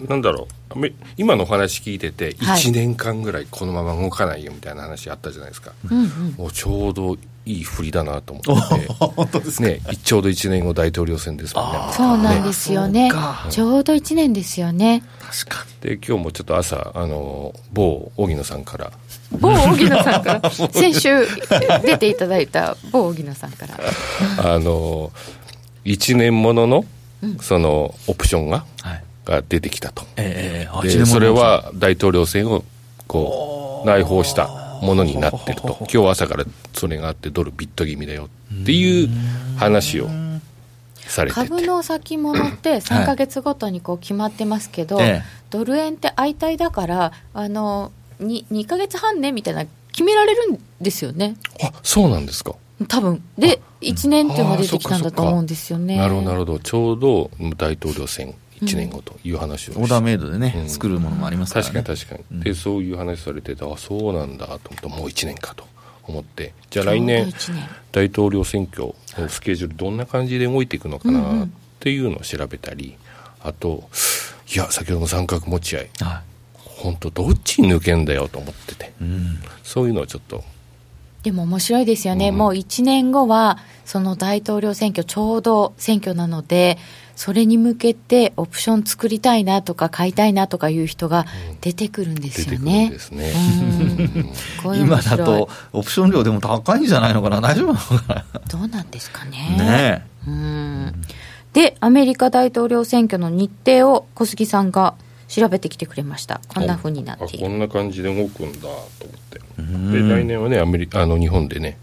[0.09, 0.87] なんだろう。
[1.17, 5.75] 今のお話聞いてて1年間ぐらいこのまま動かないよみたいな話あったじゃないですか、は
[6.35, 7.15] い、もうちょうど
[7.47, 8.87] いい振りだなと思って。
[8.99, 11.79] 本当ですね、ちょうど1年後大統領選ですもんね。
[11.93, 13.09] そうなんですよね。
[13.49, 15.03] ちょうど1年ですよね。
[15.21, 15.89] 確かに。
[15.89, 18.91] で今日もちょっと朝あの某荻野さんから。
[19.31, 20.49] 某荻野さんから。
[20.51, 21.25] 先週
[21.81, 24.53] 出ていただいた某荻野さんから。
[24.53, 25.11] あの
[25.85, 26.85] 1年ものの
[27.41, 29.03] そのオプションが、はい。
[29.25, 32.63] が出てきたと、えー、でそれは大統領選を
[33.07, 35.77] こう内包したものになってると。
[35.91, 38.29] 今日朝からそれがあってドルビット気味だよ
[38.61, 39.09] っていう
[39.57, 40.09] 話を
[40.99, 51.37] されて株の先物って3か月ごとにこう決まってますけど、はい、ドル円って相対だからあの 2, 2か月半ねみたいな決められるんですよね。
[51.63, 52.55] あそうなんですか。
[52.87, 53.23] 多分。
[53.37, 55.97] で1年っていうのが出てきたんだと思うんですよね。
[55.97, 56.59] なるほどなるほど。
[56.59, 65.65] ちょうど大統領選1年後という話を、オーダーメイドでね、うん、作るものもありますから、ね、確かに確かに、でそういう話されてたあそうなんだと思ってもう1年かと
[66.03, 66.53] 思って。
[66.69, 67.31] じゃあ来年
[67.91, 71.47] 大統領選挙のスケジュールどんな感じで動いていくのかなっ
[71.79, 72.97] ていうのを調べたり
[73.41, 73.89] あと
[74.53, 80.43] いや先ほどの三角持ち合い、はい、本当どっちに抜けんだよと思ってて、うん、そういうのをちょっと。
[81.23, 86.77] でも面白いですよね、うん、もう1年後はその大統領選挙ちょうど選挙なので
[87.17, 91.25] それに向けてオプション作りたいなとか買いたいなとかいう人が
[91.61, 92.91] 出てくるんですよね。
[93.11, 93.33] ね。
[94.63, 97.41] 今だとオプション料でも高いんじゃないのかな？
[97.41, 98.41] 大丈夫なのかな？
[98.47, 99.55] どうなんですかね。
[99.57, 100.93] ねうん。
[101.53, 104.93] でアメリカ大統領選挙の日程を小杉さんが
[105.27, 106.39] 調べてきてくれました。
[106.47, 107.39] こんなふうになっている。
[107.39, 109.97] こんな感じで動くんだと思って。
[109.97, 111.79] で来年はねアメリあの日本でね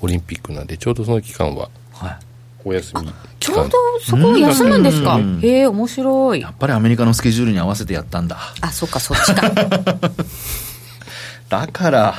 [0.00, 2.16] オリンピックなんでちょうどその期間は、はい
[2.64, 6.40] お休みちょうどそこ休むんですか、へえ面白い。
[6.40, 8.38] やっぱりアメリカのスケジュールに合わせてやったんだ。
[8.60, 9.50] あそっかそっちか。
[11.48, 12.14] だから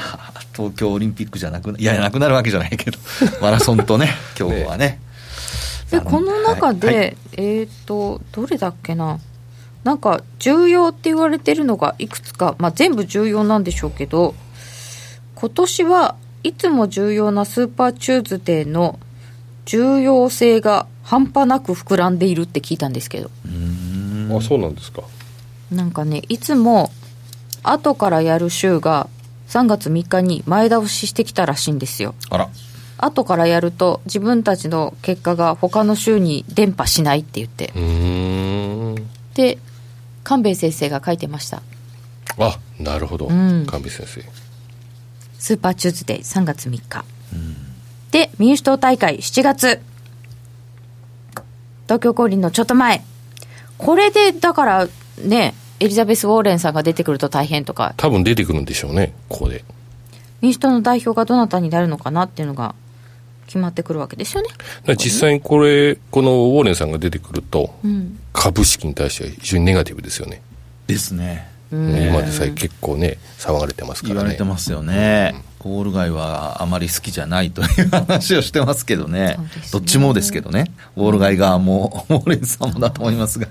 [0.55, 2.99] 東京オリンピックじゃなくいやなくなるわけじゃないけど
[3.41, 4.99] マラソンとね今日はね。
[5.89, 6.97] でこの中で、はい。
[6.97, 9.19] はい、えっ、ー、とどれだっけな？
[9.83, 14.33] なんか重要って言われてるのがいくつか、まあ、全部重要なんでしょうけど
[15.35, 18.99] 今年はいつも重要なスーパーチューズデーの
[19.65, 23.29] 重要性が半端なく膨らんでいるって聞いたんですけど。
[24.37, 25.03] あそうなんですか。
[25.71, 26.91] なんかねいつも
[27.63, 29.07] 後からやる州が
[29.49, 32.15] 3月3日に前倒ししてきたらしいんですよ。
[32.29, 32.49] あら。
[32.97, 37.73] 後からやると自分たちの結果が他の州に伝播しないって言って。
[39.33, 39.57] で
[40.23, 41.61] 官兵衛先生が書いてました。
[42.37, 44.23] あなるほど、うん、官兵衛先生。
[45.37, 47.03] スーパーチューズデー3月3日、
[48.13, 49.81] うんで、民主党大会7月。
[51.85, 53.03] 東京五輪のちょっと前。
[53.77, 54.87] これで、だから
[55.17, 57.95] ね、エリザベス・ウォーレンさんが出てくると大変とか。
[57.97, 59.65] 多分出てくるんでしょうね、ここで。
[60.41, 62.75] 民主党の代表がどなたになるのかなっていうのが
[63.47, 64.49] 決まってくるわけですよね。
[64.95, 70.41] 実際にこれ、このウォーレンさんが出てくると、うん、株式に対しては非常にネガティブですよね。
[70.87, 71.51] ですね。
[71.71, 74.19] 今でさえ結構ね、騒がれてますからね。
[74.19, 75.33] 言われてますよね。
[75.47, 79.37] うんウォール街はあまり好きじゃないという話をしてますけどね、ね
[79.71, 83.47] どっちもですけどね、ウォール街側も、ウォーレンさんもだと思いますが。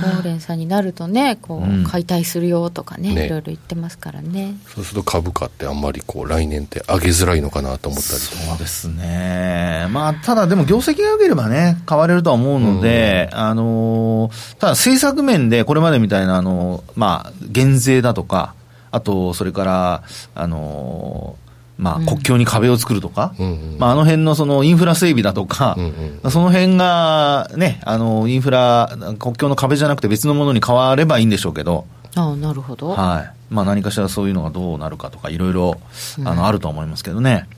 [0.00, 4.54] ウォーレンさんになるとね、こう、解体するよとかね、ねいろいろ言ってますからね。
[4.74, 8.42] そうすると株価ってあんまりこう、来年って上げづらいのかなと思ったりとか。
[8.42, 9.86] そうですね。
[9.90, 18.54] まあ、ただでも業績が良ければね、買われるとは思うので、うん、あの、ただ政策面でこれまでみたいな、あの、まあ、減税だとか、
[18.90, 20.02] あと、それから、
[20.34, 21.36] あの
[21.82, 32.90] まあ、国境に壁を作るとか、うんまあ、あの辺のそのインフラ整備だとか、うんうん、その辺がね、あの、インフラ、国境の壁じゃなくて別のものに変わればいいんでしょうけど、あなるほど。
[32.90, 33.54] はい。
[33.54, 35.80] まあ、何かしらそういうのがどうなるかとか、いろいろ、
[36.24, 37.48] あの、あると思いますけどね。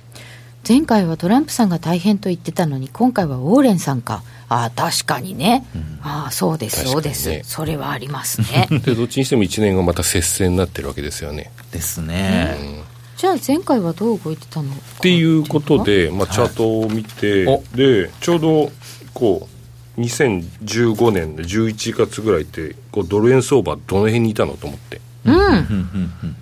[0.66, 4.22] 前回はトランプさんが大変と言ってたのに、今回はウォーレンさんか。
[4.49, 5.66] ああ、確かにね。
[5.75, 7.41] うん、ああ、そうです、そうです。
[7.43, 8.68] それはありますね。
[8.85, 11.51] で、どっちにしても1年後また接戦になってるわけですよね。
[11.72, 12.57] ですね。
[12.61, 12.94] うん
[13.25, 18.70] じゃあ前回はどう動いてたのっていうことで、まあ、チャートを見て、はい、でちょうど
[19.14, 19.49] こ
[19.97, 25.01] う2015年の11月ぐらいってこうドル円相場どの辺にいたのと思って。
[25.25, 26.37] うん。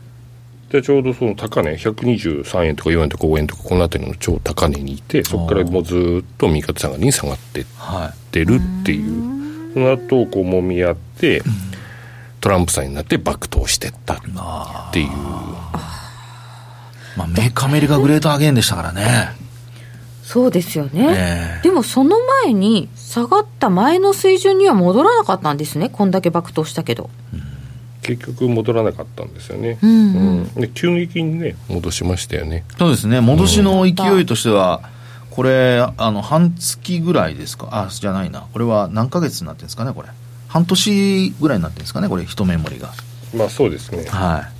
[0.70, 7.64] でちょうどその高値123円とか4円とか5円とかこの辺りの超高値にいてそこからもうずっと右肩下がりに下がってっ
[8.32, 9.20] てるっていう、
[9.68, 11.42] はい、その後こうもみ合って、
[12.40, 15.08] トランプさんになって爆騰してったっていう
[17.16, 19.40] まあ、 Make America Great Again でしたからね。
[20.22, 25.90] そうですよね、えー、でもその前に下がった前の水準には戻らなかったんですね。
[25.90, 27.42] こんだけ爆騰したけど、うん、
[28.00, 32.64] 結局戻らなかったんですよね、うん、うん、で急激にね戻しましたよね。
[32.78, 33.20] そうですね。
[33.20, 34.80] 戻しの勢いとしては、
[35.30, 37.68] これあの半月ぐらいですか？
[37.70, 38.46] あじゃないな。
[38.54, 40.08] これは何ヶ月になってるんですかねこれ。
[40.48, 42.90] 半年ぐらいになってるんですかねこれ一メモリが。
[43.36, 44.06] まあそうですね。
[44.08, 44.51] はい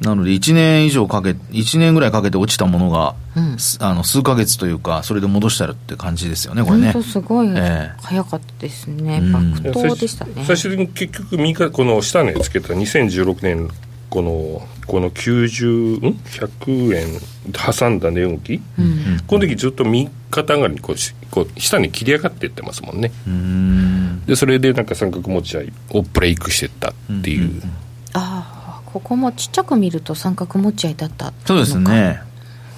[0.00, 6.94] なので、1年以上かけ、1年ぐらいかけて落ちたものが、うん、あの数か月というか、それで戻したるって感じですよね、これね。
[7.02, 10.44] すごい、えー、早かったですね、爆投でしたね。
[10.46, 13.70] 最終的に結局、右かこの下値つけた2016年、
[14.10, 17.20] このこの90、ん ?100 円
[17.52, 20.96] 挟んだ値動き、うん、この時ずっと右肩上がりにこう
[21.30, 23.10] こう下に切り上がっていってますもんね。
[24.26, 27.40] で、それでなんか三角持ち合いをブレイクしていったっていう。
[27.40, 27.62] うんうんうん、
[28.12, 28.55] ああ
[28.96, 32.22] ここもちっちゃく見ると三角持ち合いだったそうですね。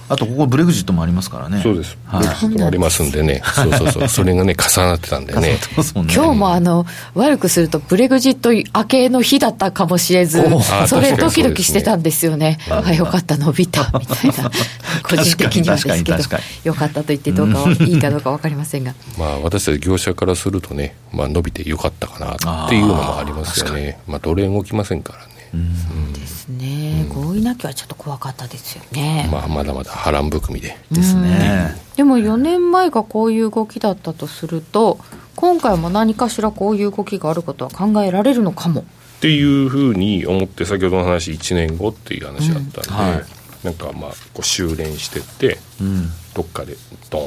[0.09, 1.61] あとここブレグジットもありますからね。
[1.61, 3.41] そうです、はい、ブレグジットもありますんでね。
[3.45, 5.41] そうそうそうそれがね重なってたんでね。
[5.41, 5.57] ね
[5.93, 10.43] 今日もあの悪くするとブレグジット明けの日だったかもしれず
[10.87, 12.57] それドキドキしてたんですよね。
[12.69, 14.51] あよかった伸びたみたいな。
[15.03, 16.17] 個人的にはですけど。
[16.63, 18.95] よかったと言ってどうかいいかどうか分かりませんが。
[19.17, 23.99] まあ私たち業者からするとね、まあ、伸びてよかったかなっていうのもありますよね。
[24.07, 30.77] まあどれ動きませんからねそうですね、合意なきはちょっと怖かったですよね、まあ、まだまだ波乱含みで。
[30.91, 34.99] ですね、でも4年前がこういう動きだったとすると
[35.35, 38.81] 今回も何かしらこういう動きがあることは考えられるのかも。
[38.81, 42.95] っていうふうに思って先ほどの話1年後っていう話だったんで、うん。
[42.95, 46.77] はい、なんかまあこう修練してって、うん、どっかで
[47.09, 47.25] ドーン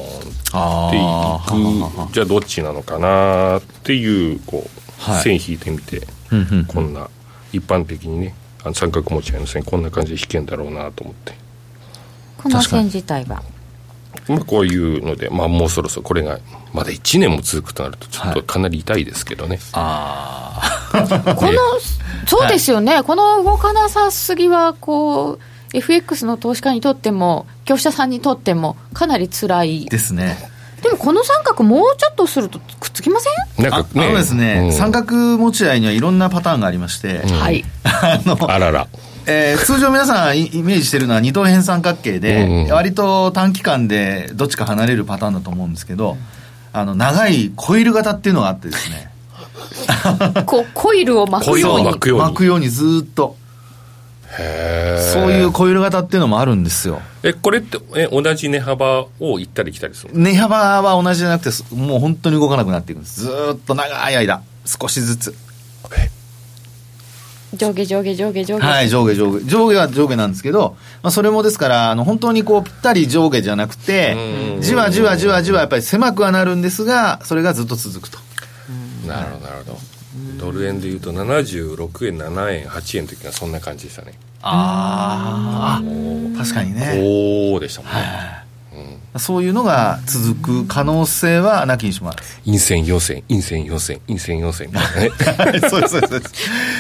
[0.89, 2.13] っていく。
[2.15, 6.07] じゃあどっちなのかなっていうこう、はい、線引いてみて、
[6.69, 7.09] こんな
[7.53, 8.35] 一般的にね
[8.65, 11.33] あの三角持ち合いの線こんな感じで引けんだろうなと思って。
[12.43, 13.43] この線自体は。
[14.29, 16.39] まあこういうので、まあ、もうそろそろこれが
[16.73, 20.61] まだ1年も続くとなるとちょっとかなり痛いですけどね、はい、あ
[21.25, 21.59] あこの
[22.27, 25.39] そうですよね、はい、この動かなさすぎはこう
[25.73, 29.87] FX の投資家にとっても業者さんにとってもかなり辛い。
[29.87, 30.52] ですね
[30.83, 33.31] でもこの三角もうちょっとするとくっつきませ
[33.63, 33.71] ん？
[33.71, 34.07] なんかね。
[34.07, 38.89] あのですね、うん、三角持ち合いにはいろんなパターンがありまして、うん、は いあのあらら。
[39.25, 46.17] えー、通常皆さんイメージしてるのは二等辺三角形で、うんうん、割と短期間でどっちか離れるパターンだと思うんですけど、
[46.73, 49.11] あの長いコイル型っていうのがあってですね。
[50.47, 51.85] こコイルを巻くように。
[51.85, 51.99] 巻
[52.35, 52.69] くように。
[52.69, 53.37] ずっと
[55.13, 57.03] そういうコイル型っていうのもあるんですよ。
[57.23, 63.21] えこれってえ同じ値幅を行ったり来たりする値幅は同じじゃなくてもう本当に動かなくなっていくんです。
[63.21, 64.43] ずっと長い間。
[64.65, 65.35] 少しずつ。
[67.55, 68.67] 上下上下上下上下。
[68.67, 69.45] はい上下上下。
[69.45, 74.17] 上下は上下なんですけど、まあ、それもですからあの本当にこうぴったり上下じゃなくて
[74.61, 78.19] じわじわじわじわやっぱり狭くはなるんですがそれがずっと続くと。
[79.07, 79.79] なるほどなるほど
[80.39, 84.13] ドル円でいうと76円7円8円の時がそんな感じでしたね。
[84.43, 85.83] ああ
[86.37, 87.01] 確かにね。
[87.03, 87.99] おおでしたもんね、
[89.15, 92.37] うん、そういうのが続く可能性はなきにしもあらず。
[92.45, 94.69] 陰線陽線陰線陽線陰線陽線。
[94.69, 96.35] みたいなねそうですそうです。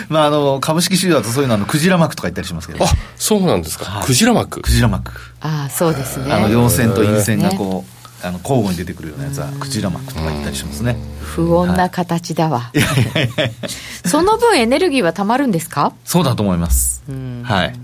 [0.08, 2.84] まああの株式市場だとそういうのあのクジラ幕とか言ったりしますけど。
[2.84, 4.60] あそうなんですか、はい、クジラ幕。
[4.60, 5.12] クジラ幕。
[5.40, 6.32] ああそうですね。
[6.32, 10.96] あの陽線と陰線がこう、あの交互に出てくるようなやつはクジラ膜とか言ったりしますね。
[11.20, 15.94] 不穏な形だわ、はい、その分エネルギーはたまるんですか？
[16.04, 17.02] そうだと思います。
[17.42, 17.74] はい。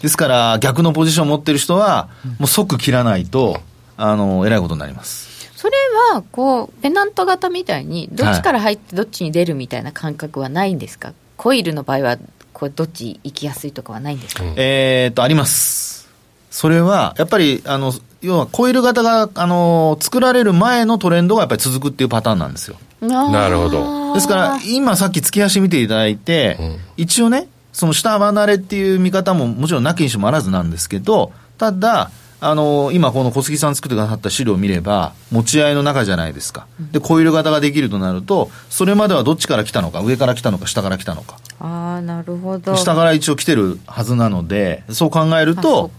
[0.00, 2.08] ですから逆のポジションを持ってる人は
[2.38, 3.60] もう即切らないと
[3.96, 5.36] あのえらいことになります。
[5.56, 5.74] それ
[6.12, 12.18] はこうペナント型みたいにどっちから入ってどっちに出るみたいな感覚はないんですか、はい、コイルの場合は
[12.52, 16.08] こうどっち行きやすいとかはないんですか、えー、っとあります。
[16.50, 22.76] それはやっぱりあの要はコイル型が、あのー、作られる前のトレンドがやっぱり続くっていうパターンなんですよ。
[23.00, 24.14] なるほど。
[24.14, 32.10] ですから、今さっき月足見ていただいて、うん、一応ね、その下離れっていう見方ももちろんなきにしもあらずなんですけど、ただ、
[32.40, 36.66] あのー、今この小杉さん作ってくださった資料を見れば、持ち合いの中じゃないですか。
[36.92, 41.38] で、コイル型ができるとなると、それまではどっちから来たのか、上から来たのか、下から来たのか。
[41.60, 42.76] ああ、なるほど。
[42.76, 45.90] 下から一応来てるはずなので、そう考えると、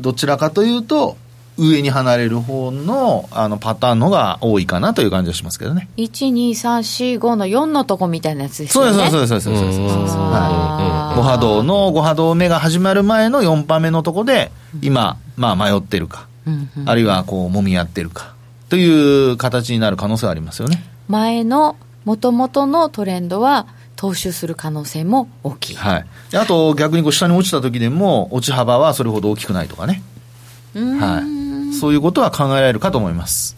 [0.00, 1.16] どちらかというと、
[1.58, 5.88] 上に離れる方のあのパターンのが多いかなという感じはしますけどね。
[5.96, 9.10] 1、2、3、4、5の4のとこみたいなやつですよね。
[9.10, 9.76] そうです、そうです、そうです。
[9.76, 10.16] そうです。
[10.16, 11.18] はい。
[11.18, 16.28] 5波動の5波動目が始まる前の4波目のとこで、今、まあ迷ってるか、
[16.86, 18.34] あるいはこう揉み合ってるか、
[18.68, 20.84] という形になる可能性はありますよね。
[21.08, 21.74] 前の、
[22.04, 23.66] もともとのトレンドは、
[23.98, 30.02] 踏襲する可能性も大きい、はい、あと逆にこう下に落ちた時でも落ち幅はそれほど大きくないとかね、
[30.72, 33.56] はい、そういうことは考えられるかと思います。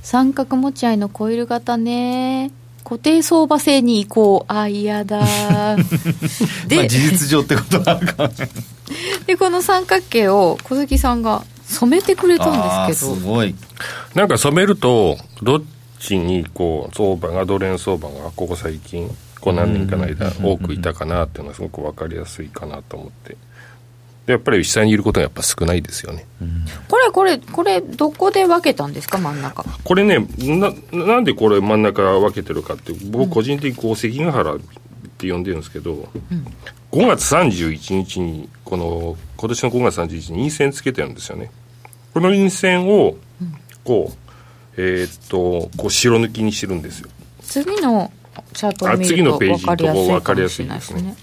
[0.00, 2.50] 三角持ち合いのコイル型ね。
[2.82, 5.20] 固定相場制に移行あ嫌だ。
[6.66, 8.30] で事実上ってことなのか
[9.26, 13.14] でこの三角形を小関さんが染めてくれたんですけど。
[13.14, 13.54] すごい。
[14.14, 15.62] なんか染めるとどっ
[16.02, 19.08] ちにこう相場がドル円相場がここ最近
[19.40, 23.36] こう何年かの間多くいたかなっていうのはすごく分かりやすいかなと思って。
[24.24, 29.18] やっぱり下にいることがやっぱ少ないですよね、うん、これこれこれどこで分けたんですか？
[29.18, 29.64] 真ん中。
[29.82, 34.58] これねななんでこれ真ん中分けてるかって僕個人的にこう関ヶ原っ
[35.18, 36.46] て呼んでるんですけど、うん、
[36.92, 41.50] 5月31日にこの今年の5月31日に陰線つけてるんですよね。
[42.14, 43.16] この陰線を
[43.82, 44.21] こう、
[44.76, 47.10] えー、っとこう白抜きにしてるんですよ。
[47.42, 48.10] 次の
[48.54, 51.16] チャートを見ると分かりやすいかもしれないですね。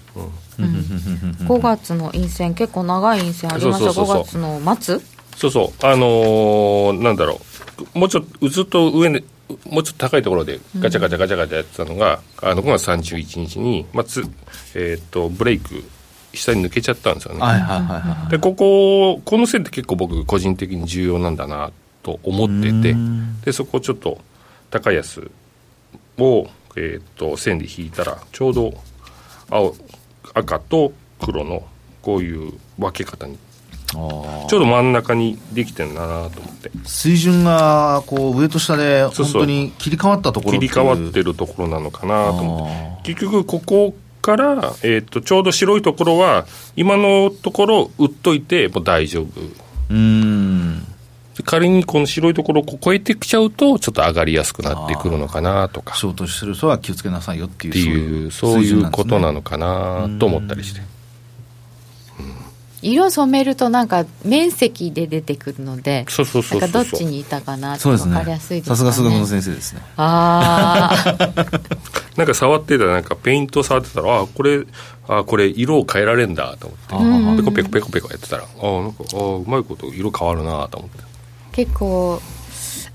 [0.58, 3.90] うん、5月の陰線結構長い陰線ありました。
[3.90, 5.00] 5月の末？
[5.36, 5.86] そうそう。
[5.86, 7.40] あのー、なんだろ
[7.94, 7.98] う。
[7.98, 9.24] もうちょっとずっと上に
[9.66, 14.22] もうちょっと高いところでガチャガチャガチャガチャやってたのが、うん、あの5月31日に、まあつ
[14.74, 15.82] えー、っとブレイク
[16.34, 17.40] 下に抜けちゃったんですよね。
[17.40, 21.72] はいはいはいはい、でこここの線って結構僕個人的に重要なんだな
[22.02, 22.96] と思ってて
[23.44, 24.18] でそこをちょっと
[24.70, 25.30] 高安
[26.18, 26.46] を
[26.76, 28.74] えー、っと線で引いたらちょうど
[29.50, 29.74] 青
[30.34, 31.64] 赤と黒の
[32.02, 33.38] こういう分け方に
[33.90, 36.70] ちょうど真ん中にできてるんだなと思って。
[36.84, 42.66] 水準がこう上と下で本当に切り替わったところ切り替わってるところなのかなと思
[43.00, 43.14] って。
[43.14, 46.46] 結局ここから、えーと、ちょうど白いところは
[46.76, 49.40] 今のところ売っといてもう大丈夫。
[49.90, 50.86] うん
[51.42, 55.94] 仮にこの白いところを超えてきちゃうと、ちょっと上がりやすくなってくるのかなとか。
[55.94, 57.72] ショートする人は気をつけなさいよっていう。
[57.72, 60.80] っていう、そういうことなのかなと思ったりして。
[62.82, 68.76] 色染めるとなんか面積で出てくるのでそうそうそうどっちにいたかなって分かりやすいですね。
[68.76, 69.82] さすが菅野先生ですね。
[69.96, 71.16] ああ
[72.16, 74.62] なんか触ってたらなんかペイント触ってたらあこれ
[75.08, 77.42] あこれ色を変えられるんだと思って。
[77.42, 81.09] ペコペコペコペコやってたらあなんかあうまいこと色変わるなと思って
[81.52, 82.20] 結構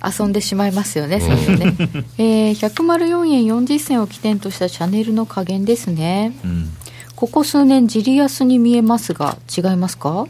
[0.03, 1.75] 遊んでしまいますよね、そういうね、
[2.17, 6.71] えー、104円40銭を起点としたチャンネルの加減ですね、うん、
[7.15, 10.27] ここ数年、じり安に見えますが、違いますか？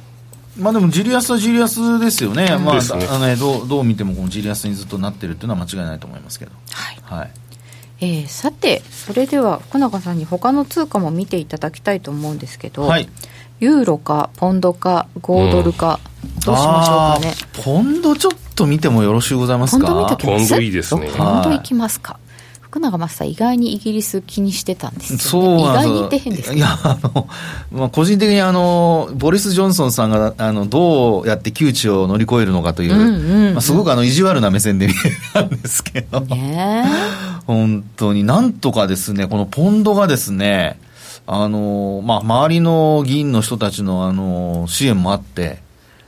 [0.57, 6.51] まあでも、じり安はじり安ですよね、うん、まあ、ね、あのどうどう見ても、このじり安にずっとなってるっていうのは間違いないと思いますけど。
[6.71, 7.31] はい、はい。
[8.01, 13.09] えー、さて、それでは福永さんに他の通貨も見ていただきたいと思うんですけど、はい、
[13.59, 15.99] ユーロかポンドか5ドルか、
[16.45, 17.33] どうしましょうかね。
[17.63, 19.87] ポンドちょっと見てもよろしゅうございますか？
[19.87, 20.49] ポンド見てきます。
[20.49, 21.09] ポンドいいですね。
[21.15, 22.19] ポンドいきますか、
[22.61, 27.29] 福永マスター意外にイギリス気にしてたんですよ、ね、そう意外にって変ですいやあの、
[27.71, 34.93] まあ、個人的にあのボリス・ジョンソンさんがあのどうやって窮地を乗り越えるのかという、うんうんうん、まあ、すごくあの意地悪な目線で見
[35.33, 36.83] たんですけど、ね、
[37.47, 38.25] 本当に。
[38.25, 40.77] なんとかですねこのポンドがですね
[41.27, 45.59] あの、まあ、周りの議員の人たちのあの支援もあって、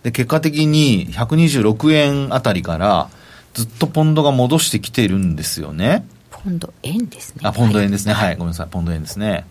[0.03, 3.09] で結果的に126円あたりから
[3.53, 6.05] ずっとポンドが戻してきているんですよね。
[6.29, 7.41] ポンド円ですね。
[7.43, 8.13] あ、ポンド円ですね。
[8.13, 8.67] はい、はい、ごめんなさい。
[8.69, 9.45] ポンド円ですね。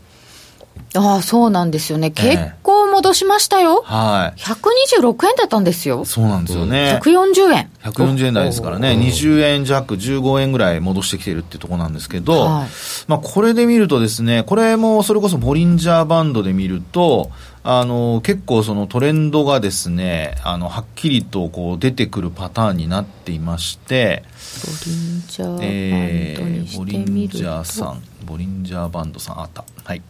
[0.94, 2.10] ああ、そうなんですよね。
[2.10, 3.82] 結構戻しましたよ。
[3.82, 4.40] はい。
[4.40, 6.04] 126円だったんですよ。
[6.04, 6.98] そうなんですよね。
[7.02, 7.70] 140円。
[7.82, 12.68] 140円台ですからね、20円弱、15円ぐらい戻してきてるっていうところなんですけど、はい、
[13.08, 17.30] まあこれで見るとですね、これもそれこそボリンジャーバンドで見ると、
[17.62, 24.22] あの結構そのトレンドがですね、あのはっきりとこう出てくるパターンになっていまして、
[24.64, 29.64] ボリンジャーバンドにしてみると、えー、ボリンジャーさん、ボリンジャーバンドさんあった。
[29.84, 30.02] はい。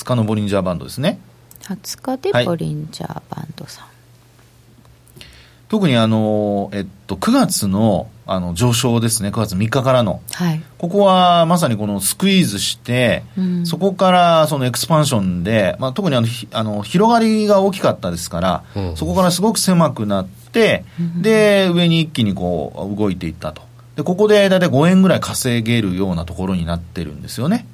[0.00, 1.20] 20日のボリンジャーバンドですね。
[1.62, 5.24] 20日でボリンジャーバンドさん、はい、
[5.68, 9.30] 特にあの、えっと、9月のあの上昇ですね。
[9.30, 23.62] 9月3日からの、はい、ここはまさにこのスクイーズして、うん、そこからそのエクスパンションで、まあ、特にあのあの広がりが大きかったですから、うん、そこからすごく狭くなって、うん、で上に一気にこう動いていったと。
[23.96, 27.66] でここで大体5円ぐらい稼げるようなところになってるんですよね。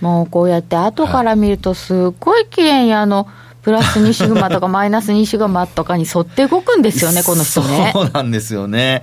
[0.00, 3.28] もうこうやって後から見るとすっごい綺麗にあの、
[3.64, 7.92] プラス2シグマとかマイナス2シグマとかに沿って動くんですよね、 この人ね。
[7.94, 9.02] そうなんですよね。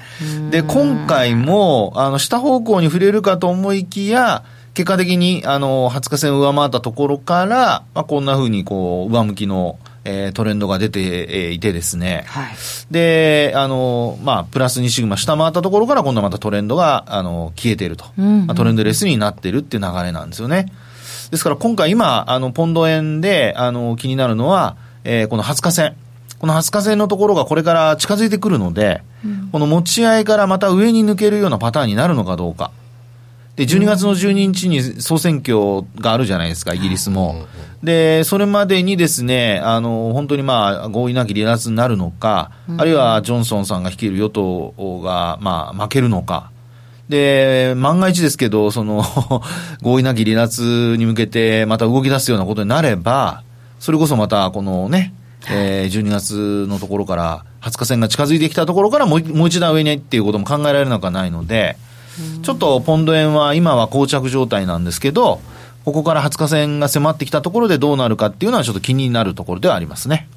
[0.51, 4.43] で、今回も、あの、下方向に触れるかと思いきや、
[4.75, 12.56] 結果的に、あの、20日線を上回ったところから、まあ、こんなふうに、こう、上向きの、えー、トレンドが出て、えー、いてですね、はい、
[12.89, 20.72] で、あの、まあ、プラス2シグマ下回ったところから、今度はまたトレンドが、あの、消えていると、うんうん、まあ、トレンドレスになっているっていう流れなんですよね。
[21.30, 25.95] ですから今回今、あの、ポンド円で、あの、気になるのは、えー、この20日線。
[26.39, 32.72] この20日線のところがこれから近づいてくるので、うん、この持ち合いからまた上に抜けるようなパターンになるのかどうか。
[33.56, 37.45] で、12月の12日に総選挙があるじゃないですか、イギリスも。
[37.84, 46.52] で、それまでにですね、あの、本当にまあ、合意なき離脱になるのか、あるいはジョンソンさんが率いる与党が、まあ、負けるのか。
[47.10, 49.04] で、万が一ですけど、その
[49.84, 53.43] 合意なき離脱に向けてまた動き出すようなことになれば、
[53.80, 55.14] それこそまたこのね、
[55.49, 61.76] えー、12月のところから20日線が近づいてきたところからもうもう一段上にっていうことも考えられなくはないので、
[62.43, 65.41] ちょっとポンド円は今は膠着状態なんですけど、
[65.86, 70.28] ここから20日線が迫ってきたところでどうなるかっていうのはちょっと気になるところではありますね。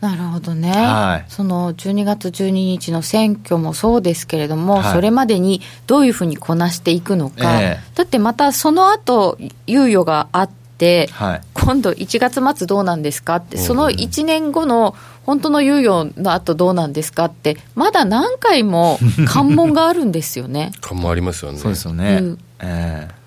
[0.00, 14.94] なるほどね、はい、その12月12日の選挙もそうですけれども、はい、それまでにどういうふうにこなしていくのか、えー、だってまたその後猶予があって、はい、今度1月末どうなんですかって、その1年後の
[15.24, 20.72] 本当の猶予の後どうなんですかって、まだ何回も関門があるんですよね。
[20.82, 21.58] 関門ありますよね。
[21.58, 22.18] そうですよね。
[22.20, 23.24] うん、えー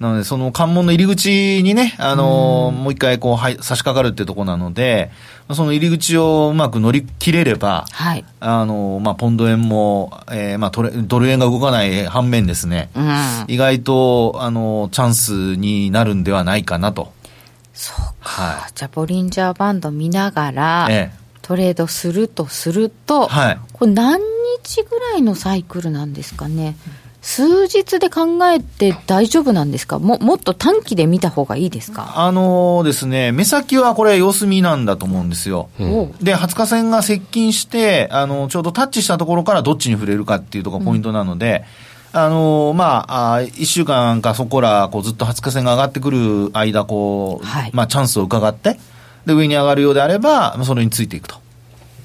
[0.00, 5.10] なので、その関門の入り口にね、あのー、もう一回こう、はい、差し掛かるってとこなので、
[5.52, 17.12] その入り口をうまく乗り切れれば、はい、あのー、まあ、ポンド円も、えー、まあ、ドル円が動かない反面ですね、うん、意外と、あのー、チャンスになるんではないかなと。
[17.82, 18.28] そうか。
[18.42, 24.20] はい、じゃあ、ボリンジャーバンド見ながら、ええ、トレードするとすると、はい、これ何
[24.62, 26.76] 日ぐらいのサイクルなんですかね。
[27.22, 29.98] 数日で考えて大丈夫なんですか？
[29.98, 32.14] も、もっと短期で見た方がいいですか？
[32.16, 35.68] あのー、ですね、目先はこれ様子見なんだと思うんですよ。
[35.78, 48.78] うん、で、20日線が接近して、あの、ちょうどタッチしたところからどっちに触れるかっていうところがポイントなので、うん、あのー、まあ、あ1週間かそこら、こうずっと20日線が上がってくる間、こう、はい、まあ、チャンスを伺って、
[49.26, 51.36] で、上に上がるようであれば、それについていくと。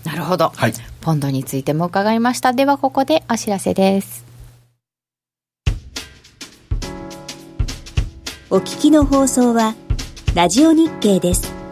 [0.03, 0.51] なるほど。
[0.55, 0.73] はい。
[1.01, 2.53] ポンドについても伺いました。
[2.53, 4.25] では、ここでお知らせです。
[8.51, 9.73] お聞きの放送は、
[10.35, 11.64] ラジオ日経です。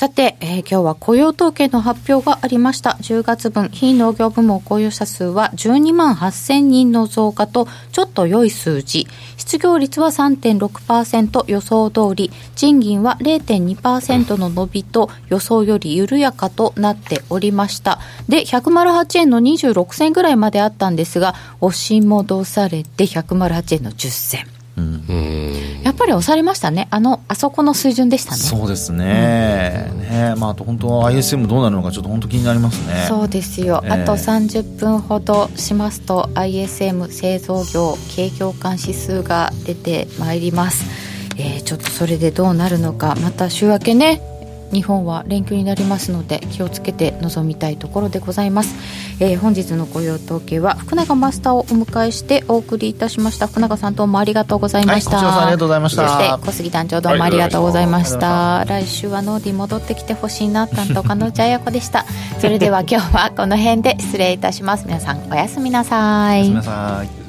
[0.00, 2.96] さて、えー、今日は雇用統計の発表がありました。
[3.02, 9.06] 10月分、非農業部門雇用者数は12万8000人の増加と、ちょっと良い数字。
[9.36, 17.98] 失業率は3.6%予想通り、賃金は0.2%の伸びと予想より緩やかとなっておりました。
[18.26, 24.59] で、108円の26銭ぐらいまであったんですが、押し戻されて108円の10銭。
[25.82, 28.36] やっぱり押されましたね、あのあそこの水準でしたね。
[28.38, 30.34] そうですね、うん、ね。
[30.38, 33.06] まあ、あと本当、ISM どうなるのか、ちょっと本当気になりますね。
[33.08, 40.84] そうですよ、えー、あと30分ほどしますと、ISM 製造業景況感指数が出てまいります。
[41.36, 44.20] えー、ちょっとそれでどうなるのか、また週明けね、
[44.72, 48.74] 日本は連休になりますので気をつけて臨みたいところでございます、
[49.20, 53.46] えー、本日の雇用統計は福永マスターをお迎えしてお送りいたしました。
[53.46, 56.08] 福永さんどうもありがとうございました、はい、ありがとうございました。
[56.08, 58.58] そして小杉団長どうもありがとうございました。
[58.58, 62.04] はい、来週はノーディ戻ってきてほしいな担当家の内彩子でした。
[62.38, 64.86] それでは今日はこの辺で失礼いたします。
[64.86, 66.42] 皆さんおやすみなさい。
[66.42, 67.19] おやすみなさい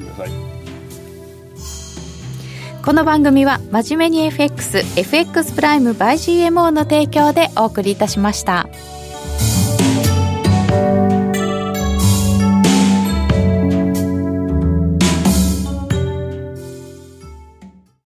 [2.84, 6.14] この番組は真面目に FXFX プライム by
[6.48, 8.68] GMO の提供でお送りいたしました。